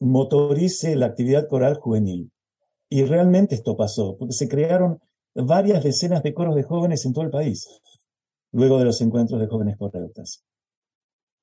motorice 0.00 0.94
la 0.96 1.06
actividad 1.06 1.48
coral 1.48 1.76
juvenil. 1.76 2.30
Y 2.90 3.04
realmente 3.04 3.54
esto 3.54 3.76
pasó, 3.78 4.16
porque 4.18 4.34
se 4.34 4.46
crearon 4.48 4.98
varias 5.34 5.82
decenas 5.82 6.22
de 6.22 6.34
coros 6.34 6.54
de 6.54 6.64
jóvenes 6.64 7.06
en 7.06 7.14
todo 7.14 7.24
el 7.24 7.30
país, 7.30 7.66
luego 8.52 8.78
de 8.78 8.84
los 8.84 9.00
encuentros 9.00 9.40
de 9.40 9.48
jóvenes 9.48 9.76
correctas, 9.76 10.44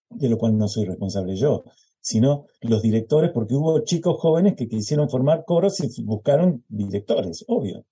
de 0.09 0.29
lo 0.29 0.37
cual 0.37 0.57
no 0.57 0.67
soy 0.67 0.85
responsable 0.85 1.35
yo, 1.35 1.63
sino 2.01 2.45
los 2.61 2.81
directores, 2.81 3.31
porque 3.33 3.55
hubo 3.55 3.79
chicos 3.83 4.19
jóvenes 4.19 4.55
que 4.55 4.67
quisieron 4.67 5.09
formar 5.09 5.43
coros 5.45 5.79
y 5.81 6.03
buscaron 6.03 6.63
directores, 6.67 7.43
obvio. 7.47 7.85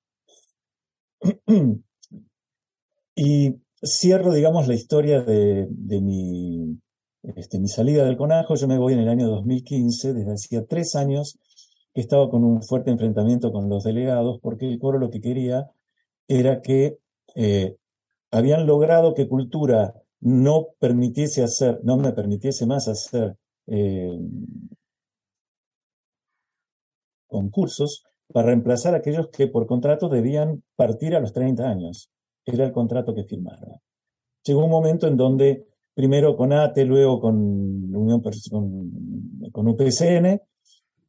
Y 3.19 3.56
cierro, 3.84 4.32
digamos, 4.32 4.67
la 4.67 4.75
historia 4.75 5.23
de, 5.23 5.65
de 5.71 6.01
mi, 6.01 6.80
este, 7.36 7.60
mi 7.60 7.67
salida 7.67 8.06
del 8.06 8.17
conajo. 8.17 8.56
Yo 8.56 8.67
me 8.67 8.77
voy 8.77 8.93
en 8.93 8.99
el 8.99 9.10
año 9.10 9.27
2015, 9.27 10.13
desde 10.13 10.34
hacía 10.34 10.65
tres 10.65 10.95
años 10.95 11.39
que 11.93 12.01
estaba 12.01 12.30
con 12.30 12.43
un 12.43 12.62
fuerte 12.62 12.91
enfrentamiento 12.91 13.51
con 13.51 13.69
los 13.69 13.84
delegados, 13.84 14.39
porque 14.41 14.67
el 14.67 14.80
coro 14.80 14.99
lo 14.99 15.10
que 15.10 15.19
quería 15.19 15.65
era 16.27 16.62
que 16.62 16.99
eh, 17.36 17.75
habían 18.32 18.66
logrado 18.68 19.13
que 19.13 19.28
cultura 19.28 19.94
no 20.20 20.68
permitiese 20.80 21.44
hacer, 21.44 21.80
no 21.84 21.98
me 21.98 22.12
permitiese 22.13 22.66
más 22.66 22.88
hacer 22.88 23.38
eh, 23.68 24.18
concursos 27.28 28.04
para 28.34 28.48
reemplazar 28.48 28.94
a 28.94 28.98
aquellos 28.98 29.30
que 29.30 29.48
por 29.48 29.68
contrato 29.68 30.10
debían 30.10 30.63
partir 30.76 31.16
a 31.16 31.20
los 31.20 31.34
30 31.34 31.68
años. 31.68 32.10
Era 32.46 32.66
el 32.66 32.72
contrato 32.72 33.13
que 33.13 33.24
firmaron. 33.24 33.80
Llegó 34.44 34.63
un 34.63 34.72
momento 34.72 35.08
en 35.08 35.18
donde, 35.18 35.68
primero 35.94 36.36
con 36.36 36.54
ATE, 36.54 36.86
luego 36.86 37.20
con, 37.20 37.36
Unión, 37.96 38.22
con, 38.22 39.52
con 39.52 39.68
UPCN, 39.68 40.42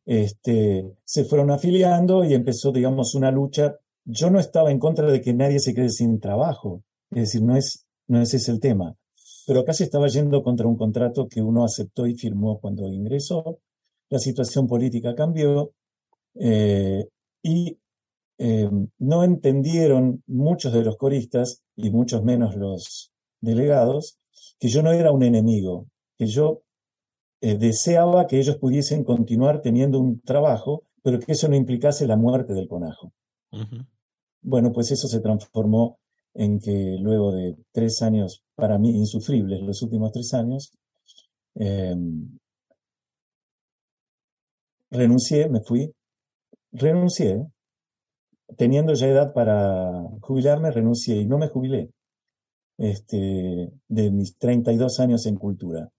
este, 0.07 0.91
se 1.05 1.25
fueron 1.25 1.51
afiliando 1.51 2.25
y 2.25 2.35
empezó, 2.35 2.73
digamos, 2.73 3.15
una 3.15 3.31
lucha. 3.31 3.77
Yo 4.05 4.31
no 4.31 4.41
estaba 4.41 4.71
en 4.71 4.79
contra 4.79 5.11
de 5.11 5.21
que 5.21 5.35
nadie 5.35 5.61
se 5.61 5.75
quede 5.75 5.91
sin 5.91 6.19
trabajo, 6.19 6.83
es 7.11 7.18
decir, 7.18 7.42
no 7.42 7.57
es, 7.57 7.87
no 8.07 8.21
es 8.21 8.35
ese 8.35 8.53
el 8.53 8.61
tema. 8.61 8.97
Pero 9.47 9.61
acá 9.61 9.73
se 9.73 9.85
estaba 9.85 10.09
yendo 10.09 10.42
contra 10.42 10.66
un 10.66 10.77
contrato 10.77 11.27
que 11.27 11.40
uno 11.40 11.64
aceptó 11.64 12.07
y 12.07 12.14
firmó 12.14 12.61
cuando 12.61 12.87
ingresó. 12.87 13.61
La 14.11 14.18
situación 14.18 14.66
política 14.66 15.14
cambió 15.14 15.73
eh, 16.35 17.07
y 17.42 17.79
eh, 18.38 18.71
no 18.99 19.25
entendieron 19.25 20.23
muchos 20.27 20.73
de 20.73 20.85
los 20.85 20.97
coristas 20.97 21.62
y 21.77 21.90
muchos 21.90 22.23
menos 22.23 22.57
los 22.57 23.11
delegados 23.40 24.18
que 24.59 24.68
yo 24.68 24.83
no 24.83 24.92
era 24.92 25.12
un 25.12 25.23
enemigo, 25.23 25.87
que 26.16 26.27
yo 26.27 26.62
eh, 27.40 27.57
deseaba 27.57 28.27
que 28.27 28.38
ellos 28.38 28.57
pudiesen 28.57 29.05
continuar 29.05 29.61
teniendo 29.61 30.01
un 30.01 30.21
trabajo, 30.21 30.83
pero 31.03 31.21
que 31.21 31.33
eso 31.33 31.49
no 31.49 31.57
implicase 31.57 32.07
la 32.07 32.16
muerte 32.16 32.55
del 32.55 32.68
conajo. 32.68 33.12
Bueno, 34.42 34.73
pues 34.73 34.90
eso 34.90 35.09
se 35.09 35.21
transformó 35.21 35.99
en 36.35 36.61
que 36.61 36.97
luego 37.01 37.33
de 37.33 37.57
tres 37.73 38.03
años, 38.03 38.43
para 38.55 38.79
mí 38.79 38.91
insufribles, 38.91 39.61
los 39.62 39.83
últimos 39.83 40.12
tres 40.12 40.35
años, 40.35 40.73
eh, 41.55 41.97
renuncié, 44.91 45.49
me 45.49 45.61
fui, 45.61 45.93
renuncié, 46.73 47.47
teniendo 48.57 48.95
ya 48.95 49.09
edad 49.09 49.33
para 49.33 50.03
jubilarme, 50.21 50.71
renuncié 50.71 51.17
y 51.17 51.27
no 51.27 51.38
me 51.38 51.49
jubilé 51.49 51.91
este, 52.79 53.73
de 53.88 54.11
mis 54.11 54.37
32 54.38 55.01
años 55.01 55.27
en 55.27 55.37
cultura. 55.37 55.91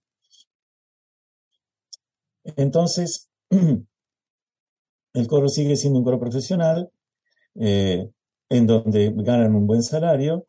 Entonces, 2.56 3.30
el 5.14 5.26
coro 5.28 5.48
sigue 5.48 5.76
siendo 5.76 5.98
un 5.98 6.04
coro 6.04 6.18
profesional, 6.18 6.90
eh, 7.56 8.10
en 8.50 8.66
donde 8.66 9.12
ganan 9.16 9.54
un 9.54 9.66
buen 9.66 9.82
salario, 9.82 10.46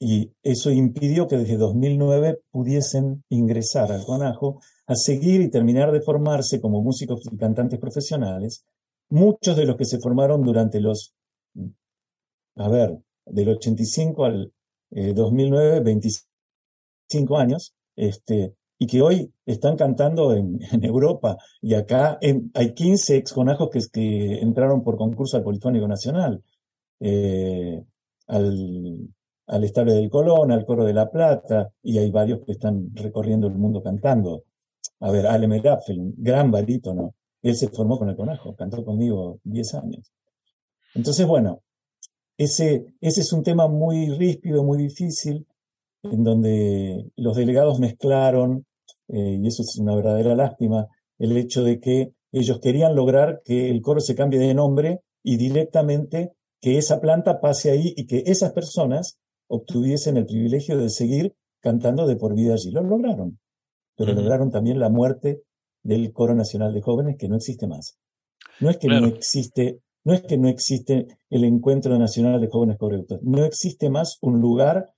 y 0.00 0.32
eso 0.42 0.72
impidió 0.72 1.28
que 1.28 1.36
desde 1.36 1.56
2009 1.56 2.40
pudiesen 2.50 3.22
ingresar 3.28 3.92
al 3.92 4.04
Conajo 4.04 4.60
a 4.88 4.96
seguir 4.96 5.40
y 5.42 5.50
terminar 5.50 5.92
de 5.92 6.00
formarse 6.00 6.60
como 6.60 6.82
músicos 6.82 7.20
y 7.30 7.36
cantantes 7.36 7.78
profesionales, 7.78 8.64
muchos 9.10 9.56
de 9.56 9.64
los 9.64 9.76
que 9.76 9.84
se 9.84 10.00
formaron 10.00 10.42
durante 10.42 10.80
los, 10.80 11.14
a 12.56 12.68
ver, 12.68 12.98
del 13.26 13.50
85 13.50 14.24
al 14.24 14.52
eh, 14.90 15.14
2009, 15.14 15.80
25 15.80 17.38
años, 17.38 17.74
este, 17.94 18.56
y 18.78 18.86
que 18.88 19.02
hoy 19.02 19.32
están 19.46 19.76
cantando 19.76 20.34
en, 20.34 20.58
Europa. 20.82 21.36
Y 21.60 21.74
acá 21.74 22.18
hay 22.54 22.74
15 22.74 23.16
ex 23.18 23.32
conajos 23.32 23.68
que 23.92 24.40
entraron 24.40 24.82
por 24.82 24.96
concurso 24.96 25.36
al 25.36 25.44
Polifónico 25.44 25.86
Nacional, 25.86 26.42
eh, 27.02 27.82
al, 28.28 29.08
al 29.46 29.64
Estable 29.64 29.94
del 29.94 30.08
Colón, 30.08 30.52
al 30.52 30.64
Coro 30.64 30.84
de 30.84 30.94
la 30.94 31.10
Plata, 31.10 31.72
y 31.82 31.98
hay 31.98 32.10
varios 32.10 32.40
que 32.44 32.52
están 32.52 32.90
recorriendo 32.94 33.48
el 33.48 33.54
mundo 33.54 33.82
cantando. 33.82 34.44
A 35.00 35.10
ver, 35.10 35.26
Ale 35.26 35.48
Merafel, 35.48 35.98
un 35.98 36.14
gran 36.16 36.50
barítono, 36.50 37.14
él 37.42 37.56
se 37.56 37.68
formó 37.68 37.98
con 37.98 38.08
el 38.08 38.16
conajo, 38.16 38.54
cantó 38.54 38.84
conmigo 38.84 39.40
10 39.44 39.74
años. 39.74 40.12
Entonces, 40.94 41.26
bueno, 41.26 41.62
ese, 42.38 42.86
ese 43.00 43.20
es 43.20 43.32
un 43.32 43.42
tema 43.42 43.68
muy 43.68 44.10
ríspido, 44.10 44.62
muy 44.62 44.78
difícil, 44.78 45.46
en 46.02 46.22
donde 46.22 47.10
los 47.16 47.36
delegados 47.36 47.80
mezclaron, 47.80 48.64
eh, 49.08 49.38
y 49.42 49.46
eso 49.46 49.62
es 49.62 49.76
una 49.78 49.94
verdadera 49.94 50.34
lástima, 50.34 50.86
el 51.18 51.36
hecho 51.36 51.64
de 51.64 51.80
que 51.80 52.12
ellos 52.32 52.60
querían 52.60 52.94
lograr 52.94 53.42
que 53.44 53.70
el 53.70 53.82
coro 53.82 54.00
se 54.00 54.14
cambie 54.14 54.38
de 54.38 54.54
nombre 54.54 55.00
y 55.22 55.36
directamente 55.36 56.32
que 56.62 56.78
esa 56.78 57.00
planta 57.00 57.40
pase 57.40 57.72
ahí 57.72 57.92
y 57.96 58.06
que 58.06 58.22
esas 58.26 58.52
personas 58.52 59.18
obtuviesen 59.48 60.16
el 60.16 60.26
privilegio 60.26 60.78
de 60.78 60.88
seguir 60.88 61.34
cantando 61.60 62.06
de 62.06 62.16
por 62.16 62.34
vida 62.34 62.54
allí. 62.54 62.70
Lo 62.70 62.82
lograron, 62.82 63.38
pero 63.96 64.14
lograron 64.14 64.50
también 64.50 64.78
la 64.78 64.88
muerte 64.88 65.42
del 65.82 66.12
Coro 66.12 66.34
Nacional 66.34 66.72
de 66.72 66.80
Jóvenes 66.80 67.16
que 67.18 67.28
no 67.28 67.36
existe 67.36 67.66
más. 67.66 67.98
No 68.60 68.70
es 68.70 68.78
que 68.78 68.86
no 68.86 69.06
existe, 69.06 69.80
no 70.04 70.14
es 70.14 70.22
que 70.22 70.38
no 70.38 70.48
existe 70.48 71.08
el 71.28 71.44
Encuentro 71.44 71.98
Nacional 71.98 72.40
de 72.40 72.48
Jóvenes 72.48 72.78
Correctos, 72.78 73.18
no 73.22 73.44
existe 73.44 73.90
más 73.90 74.18
un 74.20 74.40
lugar 74.40 74.94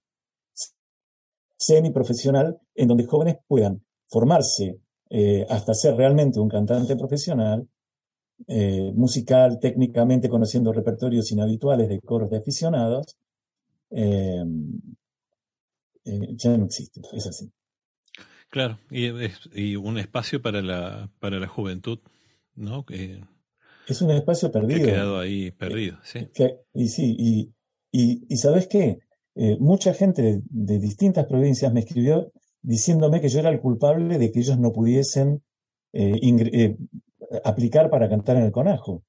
semiprofesional 1.57 2.59
en 2.75 2.89
donde 2.89 3.07
jóvenes 3.07 3.37
puedan 3.47 3.83
formarse 4.09 4.81
eh, 5.09 5.47
hasta 5.49 5.73
ser 5.73 5.97
realmente 5.97 6.41
un 6.41 6.49
cantante 6.49 6.97
profesional, 6.97 7.67
eh, 8.47 8.93
musical, 8.95 9.59
técnicamente 9.61 10.29
conociendo 10.29 10.73
repertorios 10.73 11.31
inhabituales 11.33 11.89
de 11.89 12.01
coros 12.01 12.31
de 12.31 12.39
aficionados, 12.39 13.17
eh, 13.91 14.45
ya 16.05 16.57
no 16.57 16.67
existe, 16.67 17.01
es 17.13 17.27
así. 17.27 17.51
Claro, 18.51 18.79
y, 18.91 19.77
un 19.77 19.99
espacio 19.99 20.43
para 20.43 20.63
la, 20.63 21.11
para 21.19 21.39
la 21.39 21.49
juventud, 21.49 21.99
¿no? 22.55 22.85
es 23.89 24.03
un 24.03 24.11
espacio 24.11 24.53
perdido. 24.53 24.85
Que 24.85 24.91
ha 24.91 24.95
quedado 24.95 25.19
ahí 25.19 25.51
perdido, 25.51 25.99
sí. 26.05 26.29
y 26.75 26.89
sí, 26.89 27.17
y, 27.19 27.53
y, 28.29 28.37
¿sabes 28.37 28.69
qué? 28.69 28.99
mucha 29.59 29.95
gente 29.95 30.43
de, 30.49 30.79
distintas 30.79 31.27
provincias 31.27 31.73
me 31.73 31.81
escribió 31.81 32.31
diciéndome 32.63 33.21
que 33.21 33.29
yo 33.29 33.41
era 33.41 33.51
el 33.51 33.61
culpable 33.61 34.19
de 34.19 34.31
que 34.31 34.41
ellos 34.41 34.59
no 34.59 34.73
pudiesen 34.73 35.43
eh, 35.97 36.19
eh, 36.23 36.77
aplicar 37.45 37.91
para 37.91 38.09
cantar 38.09 38.37
en 38.37 38.45
el 38.45 38.53
conajo. 38.53 39.03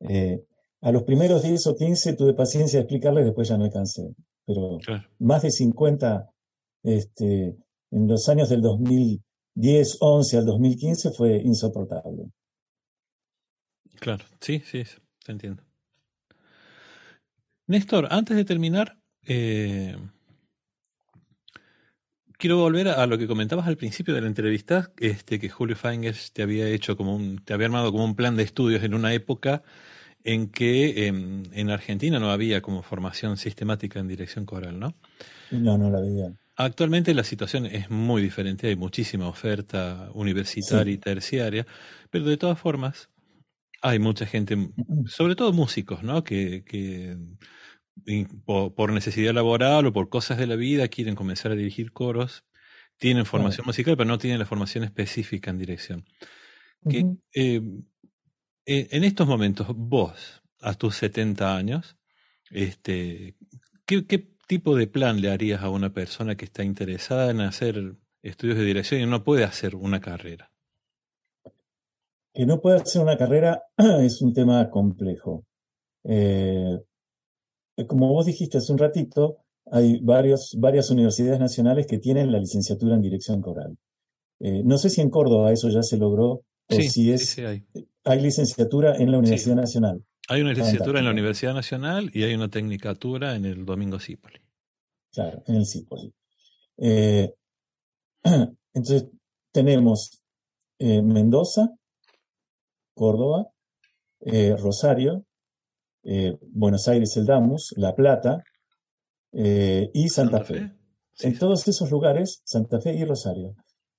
Eh, 0.00 0.44
a 0.82 0.92
los 0.92 1.02
primeros 1.02 1.42
10 1.42 1.66
o 1.66 1.76
15 1.76 2.14
tuve 2.14 2.34
paciencia 2.34 2.78
de 2.78 2.84
explicarles, 2.84 3.24
después 3.24 3.48
ya 3.48 3.56
no 3.56 3.64
me 3.64 3.70
cansé. 3.70 4.14
Pero 4.46 4.78
más 5.18 5.42
de 5.42 5.50
50 5.50 6.30
este, 6.82 7.56
en 7.90 8.08
los 8.08 8.28
años 8.28 8.48
del 8.48 8.62
2010, 8.62 9.98
11 10.00 10.36
al 10.38 10.46
2015 10.46 11.10
fue 11.10 11.36
insoportable. 11.36 12.30
Claro, 14.00 14.24
sí, 14.40 14.60
sí, 14.60 14.82
te 15.24 15.32
entiendo. 15.32 15.62
Néstor, 17.66 18.08
antes 18.10 18.36
de 18.36 18.44
terminar, 18.44 18.98
quiero 22.40 22.56
volver 22.56 22.88
a, 22.88 23.06
lo 23.06 23.18
que 23.18 23.28
comentabas 23.28 23.68
al 23.68 23.76
principio 23.76 24.14
de 24.14 24.22
la 24.22 24.26
entrevista, 24.26 24.90
este, 24.98 25.38
que 25.38 25.50
Julio 25.50 25.76
Fangers 25.76 26.32
te 26.32 26.42
había 26.42 26.66
hecho 26.66 26.96
como 26.96 27.14
un, 27.14 27.44
te 27.44 27.52
había 27.52 27.66
armado 27.66 27.92
como 27.92 28.04
un 28.04 28.16
plan 28.16 28.34
de 28.34 28.42
estudios 28.42 28.82
en 28.82 28.94
una 28.94 29.12
época 29.12 29.62
en 30.24 30.48
que 30.48 31.06
em, 31.06 31.44
en 31.52 31.70
Argentina 31.70 32.18
no 32.18 32.30
había 32.30 32.62
como 32.62 32.82
formación 32.82 33.36
sistemática 33.36 34.00
en 34.00 34.08
dirección 34.08 34.46
coral, 34.46 34.80
¿no? 34.80 34.94
No, 35.50 35.78
no 35.78 35.90
la 35.90 35.98
había. 35.98 36.32
Actualmente 36.56 37.14
la 37.14 37.24
situación 37.24 37.66
es 37.66 37.90
muy 37.90 38.22
diferente, 38.22 38.68
hay 38.68 38.76
muchísima 38.76 39.28
oferta 39.28 40.10
universitaria 40.14 40.92
y 40.92 40.98
terciaria, 40.98 41.66
pero 42.10 42.24
de 42.24 42.36
todas 42.36 42.58
formas 42.58 43.10
hay 43.82 43.98
mucha 43.98 44.24
gente, 44.26 44.56
sobre 45.06 45.36
todo 45.36 45.52
músicos, 45.52 46.02
¿no? 46.02 46.24
Que, 46.24 46.64
que 46.64 47.16
por, 48.44 48.92
necesidad 48.92 49.34
laboral 49.34 49.86
o 49.86 49.92
por 49.92 50.08
cosas 50.08 50.38
de 50.38 50.46
la 50.46 50.56
vida 50.56 50.88
quieren 50.88 51.14
comenzar 51.14 51.52
a 51.52 51.56
dirigir 51.56 51.92
coros, 51.92 52.44
tienen 52.96 53.24
formación 53.24 53.66
musical, 53.66 53.96
pero 53.96 54.08
no 54.08 54.18
tienen 54.18 54.38
la 54.38 54.46
formación 54.46 54.84
específica 54.84 55.50
en 55.50 55.58
dirección. 55.58 56.04
que, 56.88 57.04
eh, 57.34 57.60
eh, 58.66 58.88
en 58.90 59.04
estos 59.04 59.26
momentos, 59.26 59.66
vos, 59.74 60.42
a 60.60 60.74
tus 60.74 60.96
70 60.96 61.56
años, 61.56 61.96
este, 62.50 63.36
¿qué, 63.86 64.02
tipo 64.46 64.76
de 64.76 64.88
plan 64.88 65.20
le 65.20 65.30
harías 65.30 65.62
a 65.62 65.70
una 65.70 65.92
persona 65.92 66.36
que 66.36 66.44
está 66.44 66.64
interesada 66.64 67.30
en 67.30 67.40
hacer 67.40 67.94
estudios 68.22 68.58
de 68.58 68.64
dirección 68.64 69.00
y 69.00 69.06
no 69.06 69.22
puede 69.22 69.44
hacer 69.44 69.76
una 69.76 70.00
carrera? 70.00 70.50
Que 72.34 72.46
no 72.46 72.60
puede 72.60 72.76
hacer 72.76 73.02
una 73.02 73.16
carrera 73.16 73.62
es 74.02 74.20
un 74.22 74.34
tema 74.34 74.68
complejo. 74.68 75.44
Eh, 76.04 76.78
como 77.86 78.08
vos 78.08 78.26
dijiste 78.26 78.58
hace 78.58 78.72
un 78.72 78.78
ratito, 78.78 79.38
hay 79.70 80.00
varios, 80.00 80.56
varias 80.58 80.90
universidades 80.90 81.38
nacionales 81.38 81.86
que 81.86 81.98
tienen 81.98 82.32
la 82.32 82.38
licenciatura 82.38 82.94
en 82.94 83.02
dirección 83.02 83.40
coral. 83.40 83.76
Eh, 84.40 84.62
no 84.64 84.78
sé 84.78 84.90
si 84.90 85.00
en 85.00 85.10
Córdoba 85.10 85.52
eso 85.52 85.68
ya 85.68 85.82
se 85.82 85.96
logró 85.96 86.44
o 86.68 86.80
si 86.80 87.12
es... 87.12 87.38
hay. 87.38 87.64
hay. 88.04 88.20
licenciatura 88.20 88.96
en 88.96 89.12
la 89.12 89.18
Universidad 89.18 89.56
Nacional. 89.56 90.02
Hay 90.28 90.40
una 90.40 90.50
licenciatura 90.50 91.00
en 91.00 91.04
la 91.04 91.10
Universidad 91.10 91.54
Nacional 91.54 92.10
y 92.14 92.22
hay 92.22 92.34
una 92.34 92.48
tecnicatura 92.48 93.34
en 93.34 93.44
el 93.44 93.64
Domingo 93.64 93.98
Cipoli. 93.98 94.40
Claro, 95.12 95.42
en 95.46 95.56
el 95.56 95.66
Cipoli. 95.66 96.12
Eh, 96.78 97.34
entonces, 98.74 99.08
tenemos 99.52 100.22
Mendoza, 100.78 101.74
Córdoba, 102.94 103.50
Rosario, 104.58 105.26
eh, 106.02 106.36
Buenos 106.52 106.88
Aires 106.88 107.16
el 107.16 107.26
Damus, 107.26 107.74
La 107.76 107.94
Plata 107.94 108.42
eh, 109.32 109.90
y 109.92 110.08
Santa, 110.08 110.42
Fe. 110.44 110.72
En 111.20 111.38
todos 111.38 111.66
esos 111.68 111.90
lugares, 111.90 112.40
Santa 112.44 112.80
Fe 112.80 112.94
y 112.94 113.04
Rosario, 113.04 113.54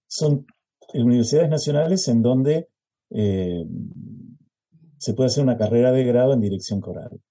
son 0.07 0.45
universidades 0.93 1.49
nacionales 1.49 2.07
en 2.07 2.21
donde 2.21 2.69
eh, 3.11 3.63
se 4.97 5.13
puede 5.13 5.27
hacer 5.27 5.43
una 5.43 5.57
carrera 5.57 5.91
de 5.91 6.03
grado 6.03 6.33
en 6.33 6.41
dirección 6.41 6.81
coral. 6.81 7.21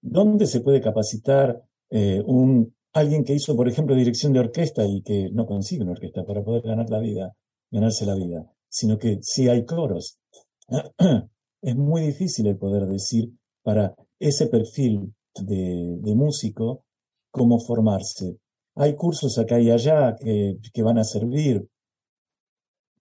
¿Dónde 0.00 0.46
se 0.46 0.60
puede 0.60 0.80
capacitar 0.80 1.62
un, 1.90 2.74
alguien 2.92 3.24
que 3.24 3.34
hizo, 3.34 3.56
por 3.56 3.68
ejemplo, 3.68 3.94
dirección 3.94 4.32
de 4.32 4.40
orquesta 4.40 4.86
y 4.86 5.02
que 5.02 5.30
no 5.32 5.46
consigue 5.46 5.82
una 5.82 5.92
orquesta 5.92 6.24
para 6.24 6.42
poder 6.42 6.62
ganar 6.62 6.88
la 6.88 7.00
vida, 7.00 7.34
ganarse 7.70 8.06
la 8.06 8.14
vida, 8.14 8.50
sino 8.68 8.96
que 8.98 9.18
sí 9.22 9.48
hay 9.48 9.64
coros? 9.64 10.18
es 11.62 11.76
muy 11.76 12.02
difícil 12.02 12.46
el 12.46 12.56
poder 12.56 12.86
decir 12.86 13.32
para 13.62 13.94
ese 14.20 14.46
perfil 14.46 15.14
de, 15.34 16.14
músico, 16.14 16.84
cómo 17.30 17.58
formarse. 17.58 18.36
Hay 18.76 18.94
cursos 18.94 19.38
acá 19.38 19.58
y 19.58 19.70
allá 19.70 20.16
que, 20.16 20.82
van 20.82 20.98
a 20.98 21.04
servir. 21.04 21.66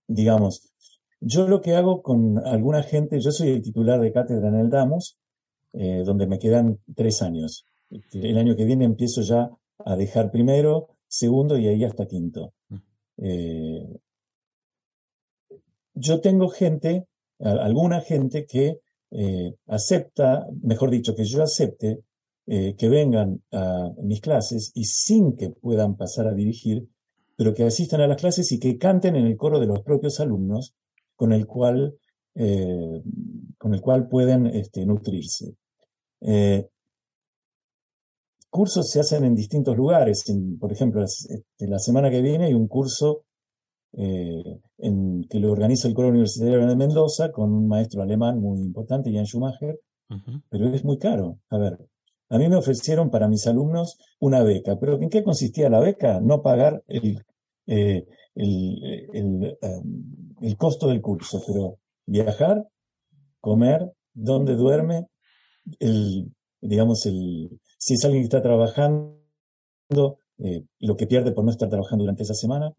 Digamos, 0.08 0.72
yo 1.20 1.48
lo 1.48 1.62
que 1.62 1.76
hago 1.76 2.02
con 2.02 2.40
alguna 2.40 2.82
gente, 2.82 3.20
yo 3.20 3.32
soy 3.32 3.50
el 3.50 3.62
titular 3.62 4.00
de 4.00 4.12
cátedra 4.12 4.48
en 4.48 4.56
el 4.56 4.70
Damos, 4.70 5.18
eh, 5.74 6.04
donde 6.06 6.26
me 6.26 6.40
quedan 6.40 6.80
tres 6.96 7.22
años. 7.22 7.66
El 8.14 8.38
año 8.38 8.56
que 8.56 8.66
viene 8.66 8.86
empiezo 8.86 9.22
ya 9.22 9.50
a 9.80 9.96
dejar 9.96 10.32
primero, 10.32 10.88
segundo 11.08 11.58
y 11.58 11.68
ahí 11.68 11.84
hasta 11.84 12.08
quinto. 12.08 12.54
Eh, 13.18 14.00
yo 15.94 16.22
tengo 16.22 16.48
gente, 16.50 17.08
alguna 17.40 18.00
gente 18.02 18.46
que 18.46 18.80
eh, 19.12 19.56
acepta, 19.68 20.48
mejor 20.62 20.92
dicho, 20.92 21.16
que 21.16 21.26
yo 21.26 21.42
acepte 21.42 22.04
eh, 22.46 22.76
que 22.78 22.90
vengan 22.90 23.42
a 23.52 23.92
mis 24.04 24.22
clases 24.22 24.72
y 24.74 24.86
sin 24.86 25.36
que 25.36 25.50
puedan 25.50 25.96
pasar 25.98 26.28
a 26.28 26.34
dirigir, 26.34 26.88
pero 27.36 27.54
que 27.54 27.64
asistan 27.64 28.02
a 28.02 28.08
las 28.08 28.18
clases 28.18 28.52
y 28.52 28.60
que 28.60 28.78
canten 28.78 29.16
en 29.16 29.26
el 29.26 29.38
coro 29.38 29.60
de 29.60 29.68
los 29.68 29.82
propios 29.82 30.20
alumnos 30.20 30.76
con 31.16 31.34
el 31.34 31.46
cual, 31.48 31.96
eh, 32.36 33.02
con 33.58 33.74
el 33.74 33.82
cual 33.82 34.08
pueden 34.08 34.48
este, 34.48 34.86
nutrirse. 34.86 35.56
cursos 38.50 38.90
se 38.90 39.00
hacen 39.00 39.24
en 39.26 39.36
distintos 39.36 39.78
lugares. 39.78 40.24
por 40.60 40.72
ejemplo, 40.72 41.04
este, 41.04 41.68
la 41.68 41.80
semana 41.80 42.10
que 42.10 42.22
viene 42.22 42.46
hay 42.46 42.54
un 42.54 42.68
curso 42.68 43.26
eh, 43.94 44.44
en, 44.78 45.24
que 45.30 45.40
lo 45.40 45.52
organiza 45.52 45.88
el 45.88 45.94
Coro 45.94 46.10
Universitario 46.10 46.66
de 46.66 46.76
Mendoza 46.76 47.32
con 47.32 47.52
un 47.52 47.68
maestro 47.68 48.02
alemán 48.02 48.40
muy 48.40 48.60
importante, 48.60 49.12
Jan 49.12 49.26
Schumacher, 49.26 49.80
pero 50.50 50.68
es 50.70 50.84
muy 50.84 50.98
caro. 50.98 51.40
A 51.50 51.58
ver, 51.58 51.78
a 52.30 52.38
mí 52.38 52.48
me 52.48 52.56
ofrecieron 52.56 53.10
para 53.10 53.28
mis 53.28 53.48
alumnos 53.48 53.98
una 54.20 54.44
beca, 54.44 54.78
pero 54.80 55.00
¿en 55.02 55.10
qué 55.10 55.24
consistía 55.24 55.70
la 55.70 55.80
beca? 55.80 56.20
No 56.22 56.42
pagar 56.42 56.84
el, 56.88 57.24
eh, 57.68 58.06
el, 58.36 59.58
um, 59.62 60.36
el, 60.42 60.58
costo 60.58 60.88
del 60.88 61.02
curso, 61.02 61.42
pero 61.46 61.80
viajar, 62.06 62.68
comer, 63.40 63.92
dónde 64.14 64.56
duerme, 64.56 65.08
el, 65.80 66.32
digamos, 66.62 67.06
el, 67.06 67.60
si 67.78 67.96
es 67.96 68.06
alguien 68.06 68.24
que 68.24 68.28
está 68.28 68.42
trabajando, 68.42 69.18
eh, 70.38 70.64
lo 70.80 70.96
que 70.96 71.08
pierde 71.08 71.32
por 71.32 71.44
no 71.44 71.52
estar 71.52 71.70
trabajando 71.70 72.04
durante 72.04 72.24
esa 72.24 72.34
semana, 72.34 72.72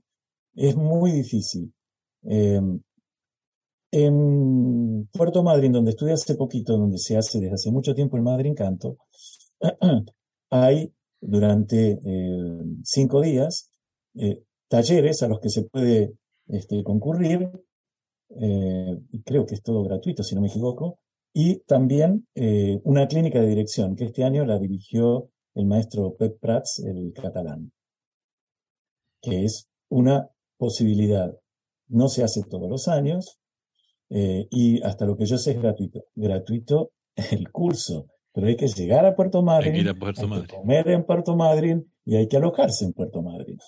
es 0.55 0.77
muy 0.77 1.13
difícil. 1.13 1.73
Em, 2.23 2.81
en 3.93 5.09
Puerto 5.13 5.43
Madryn, 5.43 5.73
donde 5.73 5.91
estudié 5.91 6.15
hace 6.15 6.35
poquito, 6.37 6.77
donde 6.77 6.99
se 6.99 7.17
hace 7.17 7.41
desde 7.41 7.55
hace 7.55 7.71
mucho 7.73 7.95
tiempo 7.95 8.17
el 8.17 8.23
Madryn 8.23 8.55
Canto, 8.55 8.99
hay 10.51 10.93
durante 11.21 11.93
eh, 11.93 12.65
cinco 12.85 13.21
días 13.21 13.71
eh, 14.15 14.43
talleres 14.69 15.23
a 15.23 15.29
los 15.29 15.41
que 15.41 15.51
se 15.51 15.65
puede 15.65 16.15
este, 16.47 16.83
concurrir 16.85 17.51
eh, 18.37 19.01
creo 19.25 19.45
que 19.45 19.55
es 19.55 19.63
todo 19.63 19.83
gratuito, 19.83 20.23
si 20.23 20.35
no 20.35 20.41
me 20.41 20.49
equivoco, 20.49 21.01
y 21.33 21.61
también 21.61 22.27
eh, 22.35 22.81
una 22.85 23.07
clínica 23.09 23.41
de 23.41 23.49
dirección, 23.49 23.97
que 23.97 24.05
este 24.05 24.25
año 24.25 24.45
la 24.45 24.59
dirigió 24.59 25.31
el 25.55 25.67
maestro 25.67 26.15
Pep 26.17 26.39
Prats, 26.41 26.81
el 26.81 27.13
catalán, 27.13 27.73
que 29.21 29.45
es 29.45 29.69
una 29.89 30.31
posibilidad. 30.61 31.35
No 31.89 32.09
se 32.09 32.23
hace 32.23 32.43
todos 32.45 32.71
los 32.71 32.87
años, 32.87 33.41
eh, 34.11 34.49
y 34.51 34.83
hasta 34.83 35.07
lo 35.07 35.17
que 35.17 35.25
yo 35.25 35.39
sé 35.39 35.53
es 35.53 35.63
gratuito. 35.63 36.05
Gratuito 36.15 36.93
el 37.31 37.51
curso, 37.51 38.07
pero 38.33 38.49
hay 38.49 38.57
que 38.57 38.67
llegar 38.69 39.07
a 39.07 39.15
Puerto 39.15 39.43
Madryn, 39.43 39.75
hay, 39.75 39.85
que, 39.85 40.47
comer 40.55 40.89
en 40.89 41.05
Puerto 41.05 41.37
Madryn 41.37 41.91
y 42.05 42.17
hay 42.17 42.29
que 42.29 42.37
alojarse 42.37 42.85
en 42.85 42.93
Puerto 42.93 43.23
Madryn. 43.23 43.59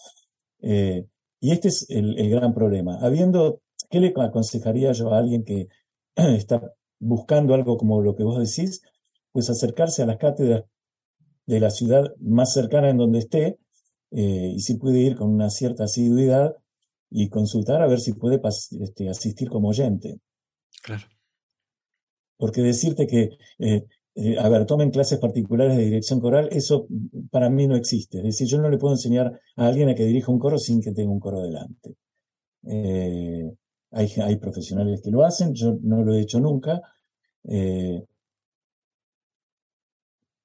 Eh, 0.61 1.07
y 1.41 1.51
este 1.51 1.69
es 1.69 1.87
el, 1.89 2.31
gran 2.31 2.55
problema. 2.55 2.99
Habiendo, 3.01 3.63
¿qué 3.91 4.01
le 4.01 4.13
aconsejaría 4.17 4.93
yo 4.93 5.13
a 5.13 5.19
alguien 5.19 5.45
que 5.45 5.69
está 6.17 6.73
buscando 6.99 7.55
algo 7.55 7.77
como 7.77 8.01
lo 8.03 8.15
que 8.15 8.25
vos 8.25 8.39
decís? 8.39 8.83
Pues 9.33 9.49
acercarse 9.49 10.03
a 10.03 10.07
las 10.07 10.19
cátedras 10.19 10.65
de 11.47 11.61
la 11.61 11.71
ciudad 11.71 12.13
más 12.21 12.53
cercana 12.53 12.91
en 12.91 12.99
donde 12.99 13.19
esté 13.21 13.59
eh, 14.11 14.53
y 14.55 14.61
si 14.61 14.77
puede 14.77 15.01
ir 15.01 15.17
con 15.17 15.31
una 15.31 15.51
cierta 15.51 15.85
asiduidad 15.85 16.55
y 17.15 17.29
consultar 17.29 17.83
a 17.83 17.87
ver 17.87 18.01
si 18.01 18.15
puede 18.15 18.41
este, 18.81 19.09
asistir 19.09 19.49
como 19.51 19.69
oyente. 19.69 20.21
Claro. 20.83 21.05
Porque 22.39 22.63
decirte 22.63 23.07
que, 23.07 23.29
eh, 23.59 23.85
eh, 24.15 24.39
a 24.39 24.49
ver, 24.49 24.65
tomen 24.67 24.91
clases 24.91 25.19
particulares 25.19 25.77
de 25.77 25.85
dirección 25.85 26.21
coral, 26.21 26.49
eso 26.51 26.87
para 27.31 27.51
mí 27.51 27.67
no 27.67 27.77
existe. 27.77 28.19
Es 28.19 28.25
decir, 28.25 28.47
yo 28.49 28.59
no 28.59 28.71
le 28.71 28.79
puedo 28.79 28.95
enseñar 28.95 29.41
a 29.57 29.67
alguien 29.67 29.91
a 29.91 29.95
que 29.95 30.05
dirija 30.05 30.33
un 30.33 30.39
coro 30.39 30.59
sin 30.59 30.81
que 30.81 30.93
tenga 30.93 31.11
un 31.11 31.21
coro 31.21 31.43
delante. 31.43 31.97
Eh, 32.67 33.53
hay, 33.91 34.09
hay, 34.23 34.37
profesionales 34.37 35.03
que 35.03 35.11
lo 35.11 35.25
hacen, 35.25 35.53
yo 35.53 35.77
no 35.83 36.03
lo 36.03 36.15
he 36.15 36.21
hecho 36.23 36.41
nunca. 36.41 36.81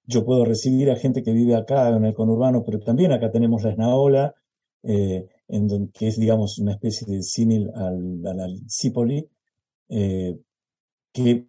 yo 0.06 0.26
puedo 0.26 0.46
recibir 0.46 0.90
a 0.90 0.96
gente 0.96 1.22
que 1.24 1.32
vive 1.32 1.56
acá 1.56 1.90
en 1.90 2.06
el 2.06 2.14
conurbano, 2.14 2.64
pero 2.66 2.80
también 2.80 3.12
acá 3.12 3.32
tenemos 3.32 3.64
la 3.64 3.72
Esnaola, 3.72 4.36
en 5.48 5.90
que 5.90 6.08
es, 6.08 6.20
digamos, 6.20 6.60
una 6.60 6.74
especie 6.74 7.08
de 7.08 7.24
símil 7.24 7.70
al, 7.76 8.26
al, 8.26 8.60
Cipoli, 8.70 9.28
que 9.88 11.48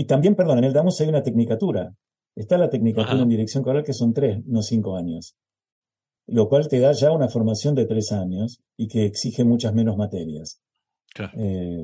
y 0.00 0.04
también, 0.06 0.34
perdón, 0.34 0.56
en 0.56 0.64
el 0.64 0.72
Damos 0.72 0.98
hay 1.02 1.08
una 1.08 1.22
tecnicatura. 1.22 1.94
Está 2.34 2.56
la 2.56 2.70
tecnicatura 2.70 3.20
en 3.20 3.28
dirección 3.28 3.62
coral 3.62 3.84
que 3.84 3.92
son 3.92 4.14
tres, 4.14 4.42
no 4.46 4.62
cinco 4.62 4.96
años. 4.96 5.36
Lo 6.26 6.48
cual 6.48 6.68
te 6.68 6.80
da 6.80 6.92
ya 6.92 7.12
una 7.12 7.28
formación 7.28 7.74
de 7.74 7.84
tres 7.84 8.10
años 8.10 8.62
y 8.78 8.88
que 8.88 9.04
exige 9.04 9.44
muchas 9.44 9.74
menos 9.74 9.98
materias. 9.98 10.62
Eh, 11.36 11.82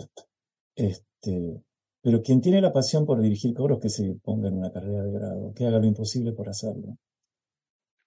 este, 0.77 1.63
pero 2.01 2.23
quien 2.23 2.41
tiene 2.41 2.63
la 2.63 2.73
pasión 2.73 3.05
por 3.05 3.21
dirigir 3.21 3.53
coros, 3.53 3.81
que 3.81 3.91
se 3.91 4.15
ponga 4.25 4.49
en 4.49 4.57
una 4.57 4.73
carrera 4.73 5.03
de 5.03 5.13
grado, 5.13 5.53
que 5.55 5.67
haga 5.67 5.79
lo 5.79 5.87
imposible 5.87 6.33
por 6.33 6.49
hacerlo. 6.49 6.97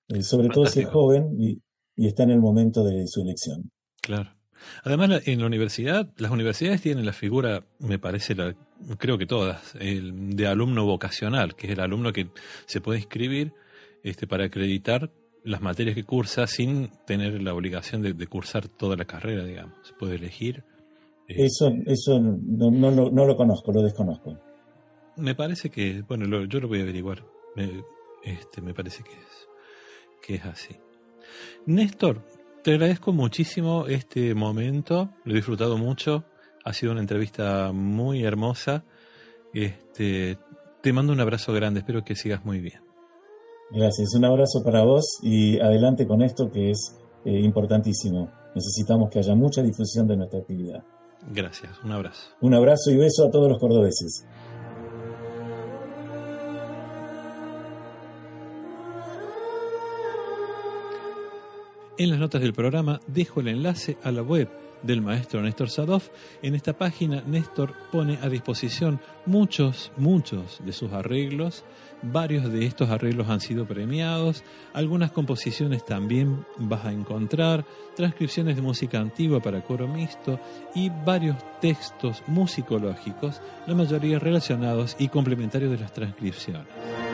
Eh, 0.08 0.24
sobre 0.24 0.50
todo 0.50 0.66
si 0.66 0.80
es 0.80 0.88
joven 0.88 1.36
y, 1.40 1.62
y 2.00 2.08
está 2.08 2.24
en 2.24 2.32
el 2.32 2.40
momento 2.40 2.82
de 2.86 3.06
su 3.08 3.22
elección. 3.22 3.70
Claro. 4.02 4.32
Además, 4.84 5.22
en 5.26 5.42
la 5.42 5.48
universidad, 5.48 6.10
las 6.18 6.32
universidades 6.32 6.82
tienen 6.82 7.06
la 7.06 7.12
figura, 7.12 7.66
me 7.80 8.00
parece, 8.00 8.36
la, 8.36 8.56
creo 8.98 9.18
que 9.18 9.26
todas, 9.26 9.76
el, 9.80 10.36
de 10.36 10.48
alumno 10.48 10.86
vocacional, 10.86 11.56
que 11.56 11.68
es 11.68 11.74
el 11.74 11.82
alumno 11.82 12.14
que 12.14 12.30
se 12.66 12.80
puede 12.80 13.00
inscribir 13.00 13.54
este, 14.02 14.28
para 14.28 14.46
acreditar 14.46 15.12
las 15.44 15.62
materias 15.62 15.94
que 15.96 16.06
cursa 16.06 16.48
sin 16.48 16.90
tener 17.06 17.42
la 17.42 17.54
obligación 17.54 18.02
de, 18.02 18.28
cursar 18.28 18.70
toda 18.70 18.96
la 18.96 19.04
carrera, 19.04 19.44
digamos. 19.44 19.76
Se 19.84 19.94
puede 19.94 20.16
elegir. 20.16 20.64
Eh, 21.28 21.46
eso 21.46 21.74
eso 21.86 22.18
no, 22.20 22.72
no, 22.72 22.92
no, 22.92 23.26
lo 23.26 23.36
conozco, 23.36 23.74
lo 23.74 23.82
desconozco. 23.82 24.38
Me 25.18 25.36
parece 25.36 25.70
que, 25.70 26.02
bueno, 26.08 26.46
yo 26.46 26.60
lo 26.62 26.70
voy 26.70 26.80
a 26.80 26.84
averiguar. 26.84 27.26
Me, 27.58 27.84
este, 28.24 28.62
me 28.62 28.74
parece 28.74 29.04
que 29.04 29.12
es, 29.12 29.48
que 30.22 30.36
es 30.36 30.46
así. 30.46 30.76
Néstor, 31.66 32.22
te 32.64 32.72
agradezco 32.72 33.14
muchísimo 33.14 33.88
este 33.88 34.36
momento, 34.36 35.10
lo 35.24 35.34
he 35.34 35.36
disfrutado 35.36 35.78
mucho, 35.78 36.26
ha 36.64 36.74
sido 36.74 36.92
una 36.92 37.02
entrevista 37.02 37.72
muy 37.74 38.24
hermosa. 38.24 38.84
Este, 39.54 40.38
te 40.82 40.94
mando 40.94 41.14
un 41.14 41.20
abrazo 41.20 41.54
grande, 41.54 41.80
espero 41.80 42.04
que 42.04 42.16
sigas 42.16 42.46
muy 42.46 42.60
bien. 42.60 42.82
Gracias, 43.72 44.14
un 44.16 44.26
abrazo 44.26 44.64
para 44.64 44.84
vos 44.84 45.20
y 45.22 45.60
adelante 45.60 46.08
con 46.08 46.22
esto 46.22 46.52
que 46.52 46.72
es 46.72 46.96
eh, 47.26 47.40
importantísimo. 47.40 48.32
Necesitamos 48.56 49.10
que 49.10 49.20
haya 49.20 49.36
mucha 49.36 49.62
difusión 49.62 50.08
de 50.08 50.18
nuestra 50.18 50.40
actividad. 50.40 50.84
Gracias, 51.32 51.72
un 51.84 51.92
abrazo. 51.92 52.32
Un 52.42 52.54
abrazo 52.54 52.92
y 52.92 52.98
beso 52.98 53.28
a 53.28 53.32
todos 53.32 53.50
los 53.50 53.60
cordobeses. 53.60 54.26
En 62.00 62.10
las 62.10 62.20
notas 62.20 62.40
del 62.40 62.54
programa 62.54 63.02
dejo 63.08 63.42
el 63.42 63.50
enlace 63.50 63.98
a 64.04 64.12
la 64.14 64.22
web 64.22 64.50
del 64.84 65.02
maestro 65.02 65.42
Néstor 65.42 65.70
Sadov. 65.70 66.04
En 66.42 66.56
esta 66.56 66.72
página 66.72 67.22
Néstor 67.28 67.74
pone 67.92 68.18
a 68.22 68.30
disposición 68.30 69.02
muchos, 69.26 69.92
muchos 69.98 70.62
de 70.64 70.72
sus 70.72 70.94
arreglos. 70.94 71.66
Varios 72.02 72.50
de 72.54 72.66
estos 72.66 72.90
arreglos 72.90 73.28
han 73.28 73.42
sido 73.42 73.68
premiados. 73.68 74.46
Algunas 74.72 75.12
composiciones 75.12 75.84
también 75.84 76.46
vas 76.58 76.86
a 76.86 76.94
encontrar. 76.94 77.66
Transcripciones 77.98 78.56
de 78.56 78.62
música 78.62 78.98
antigua 78.98 79.42
para 79.42 79.62
coro 79.62 79.86
mixto 79.86 80.40
y 80.74 80.90
varios 81.06 81.36
textos 81.60 82.24
musicológicos, 82.28 83.42
la 83.68 83.76
mayoría 83.76 84.20
relacionados 84.20 84.96
y 85.00 85.10
complementarios 85.10 85.70
de 85.70 85.80
las 85.80 85.92
transcripciones. 85.92 87.09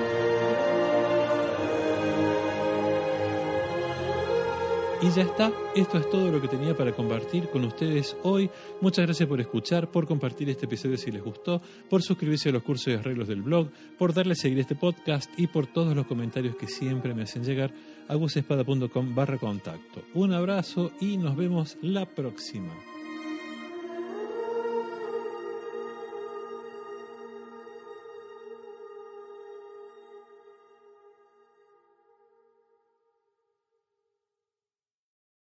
Y 5.01 5.09
ya 5.11 5.23
está, 5.23 5.51
esto 5.75 5.97
es 5.97 6.09
todo 6.09 6.31
lo 6.31 6.41
que 6.41 6.47
tenía 6.47 6.75
para 6.75 6.93
compartir 6.93 7.49
con 7.49 7.65
ustedes 7.65 8.15
hoy. 8.23 8.49
Muchas 8.81 9.05
gracias 9.05 9.27
por 9.27 9.41
escuchar, 9.41 9.91
por 9.91 10.07
compartir 10.07 10.49
este 10.49 10.65
episodio 10.65 10.97
si 10.97 11.11
les 11.11 11.23
gustó, 11.23 11.61
por 11.89 12.01
suscribirse 12.01 12.49
a 12.49 12.53
los 12.53 12.63
cursos 12.63 12.87
y 12.87 12.93
arreglos 12.93 13.27
del 13.27 13.41
blog, 13.41 13.69
por 13.97 14.13
darle 14.13 14.33
a 14.33 14.35
seguir 14.35 14.59
este 14.59 14.75
podcast 14.75 15.29
y 15.37 15.47
por 15.47 15.67
todos 15.67 15.95
los 15.95 16.07
comentarios 16.07 16.55
que 16.55 16.67
siempre 16.67 17.13
me 17.13 17.23
hacen 17.23 17.43
llegar 17.43 17.73
a 18.07 18.15
gusespada.com 18.15 19.13
barra 19.13 19.37
contacto. 19.37 20.01
Un 20.13 20.33
abrazo 20.33 20.91
y 21.01 21.17
nos 21.17 21.35
vemos 21.35 21.77
la 21.81 22.05
próxima. 22.05 22.94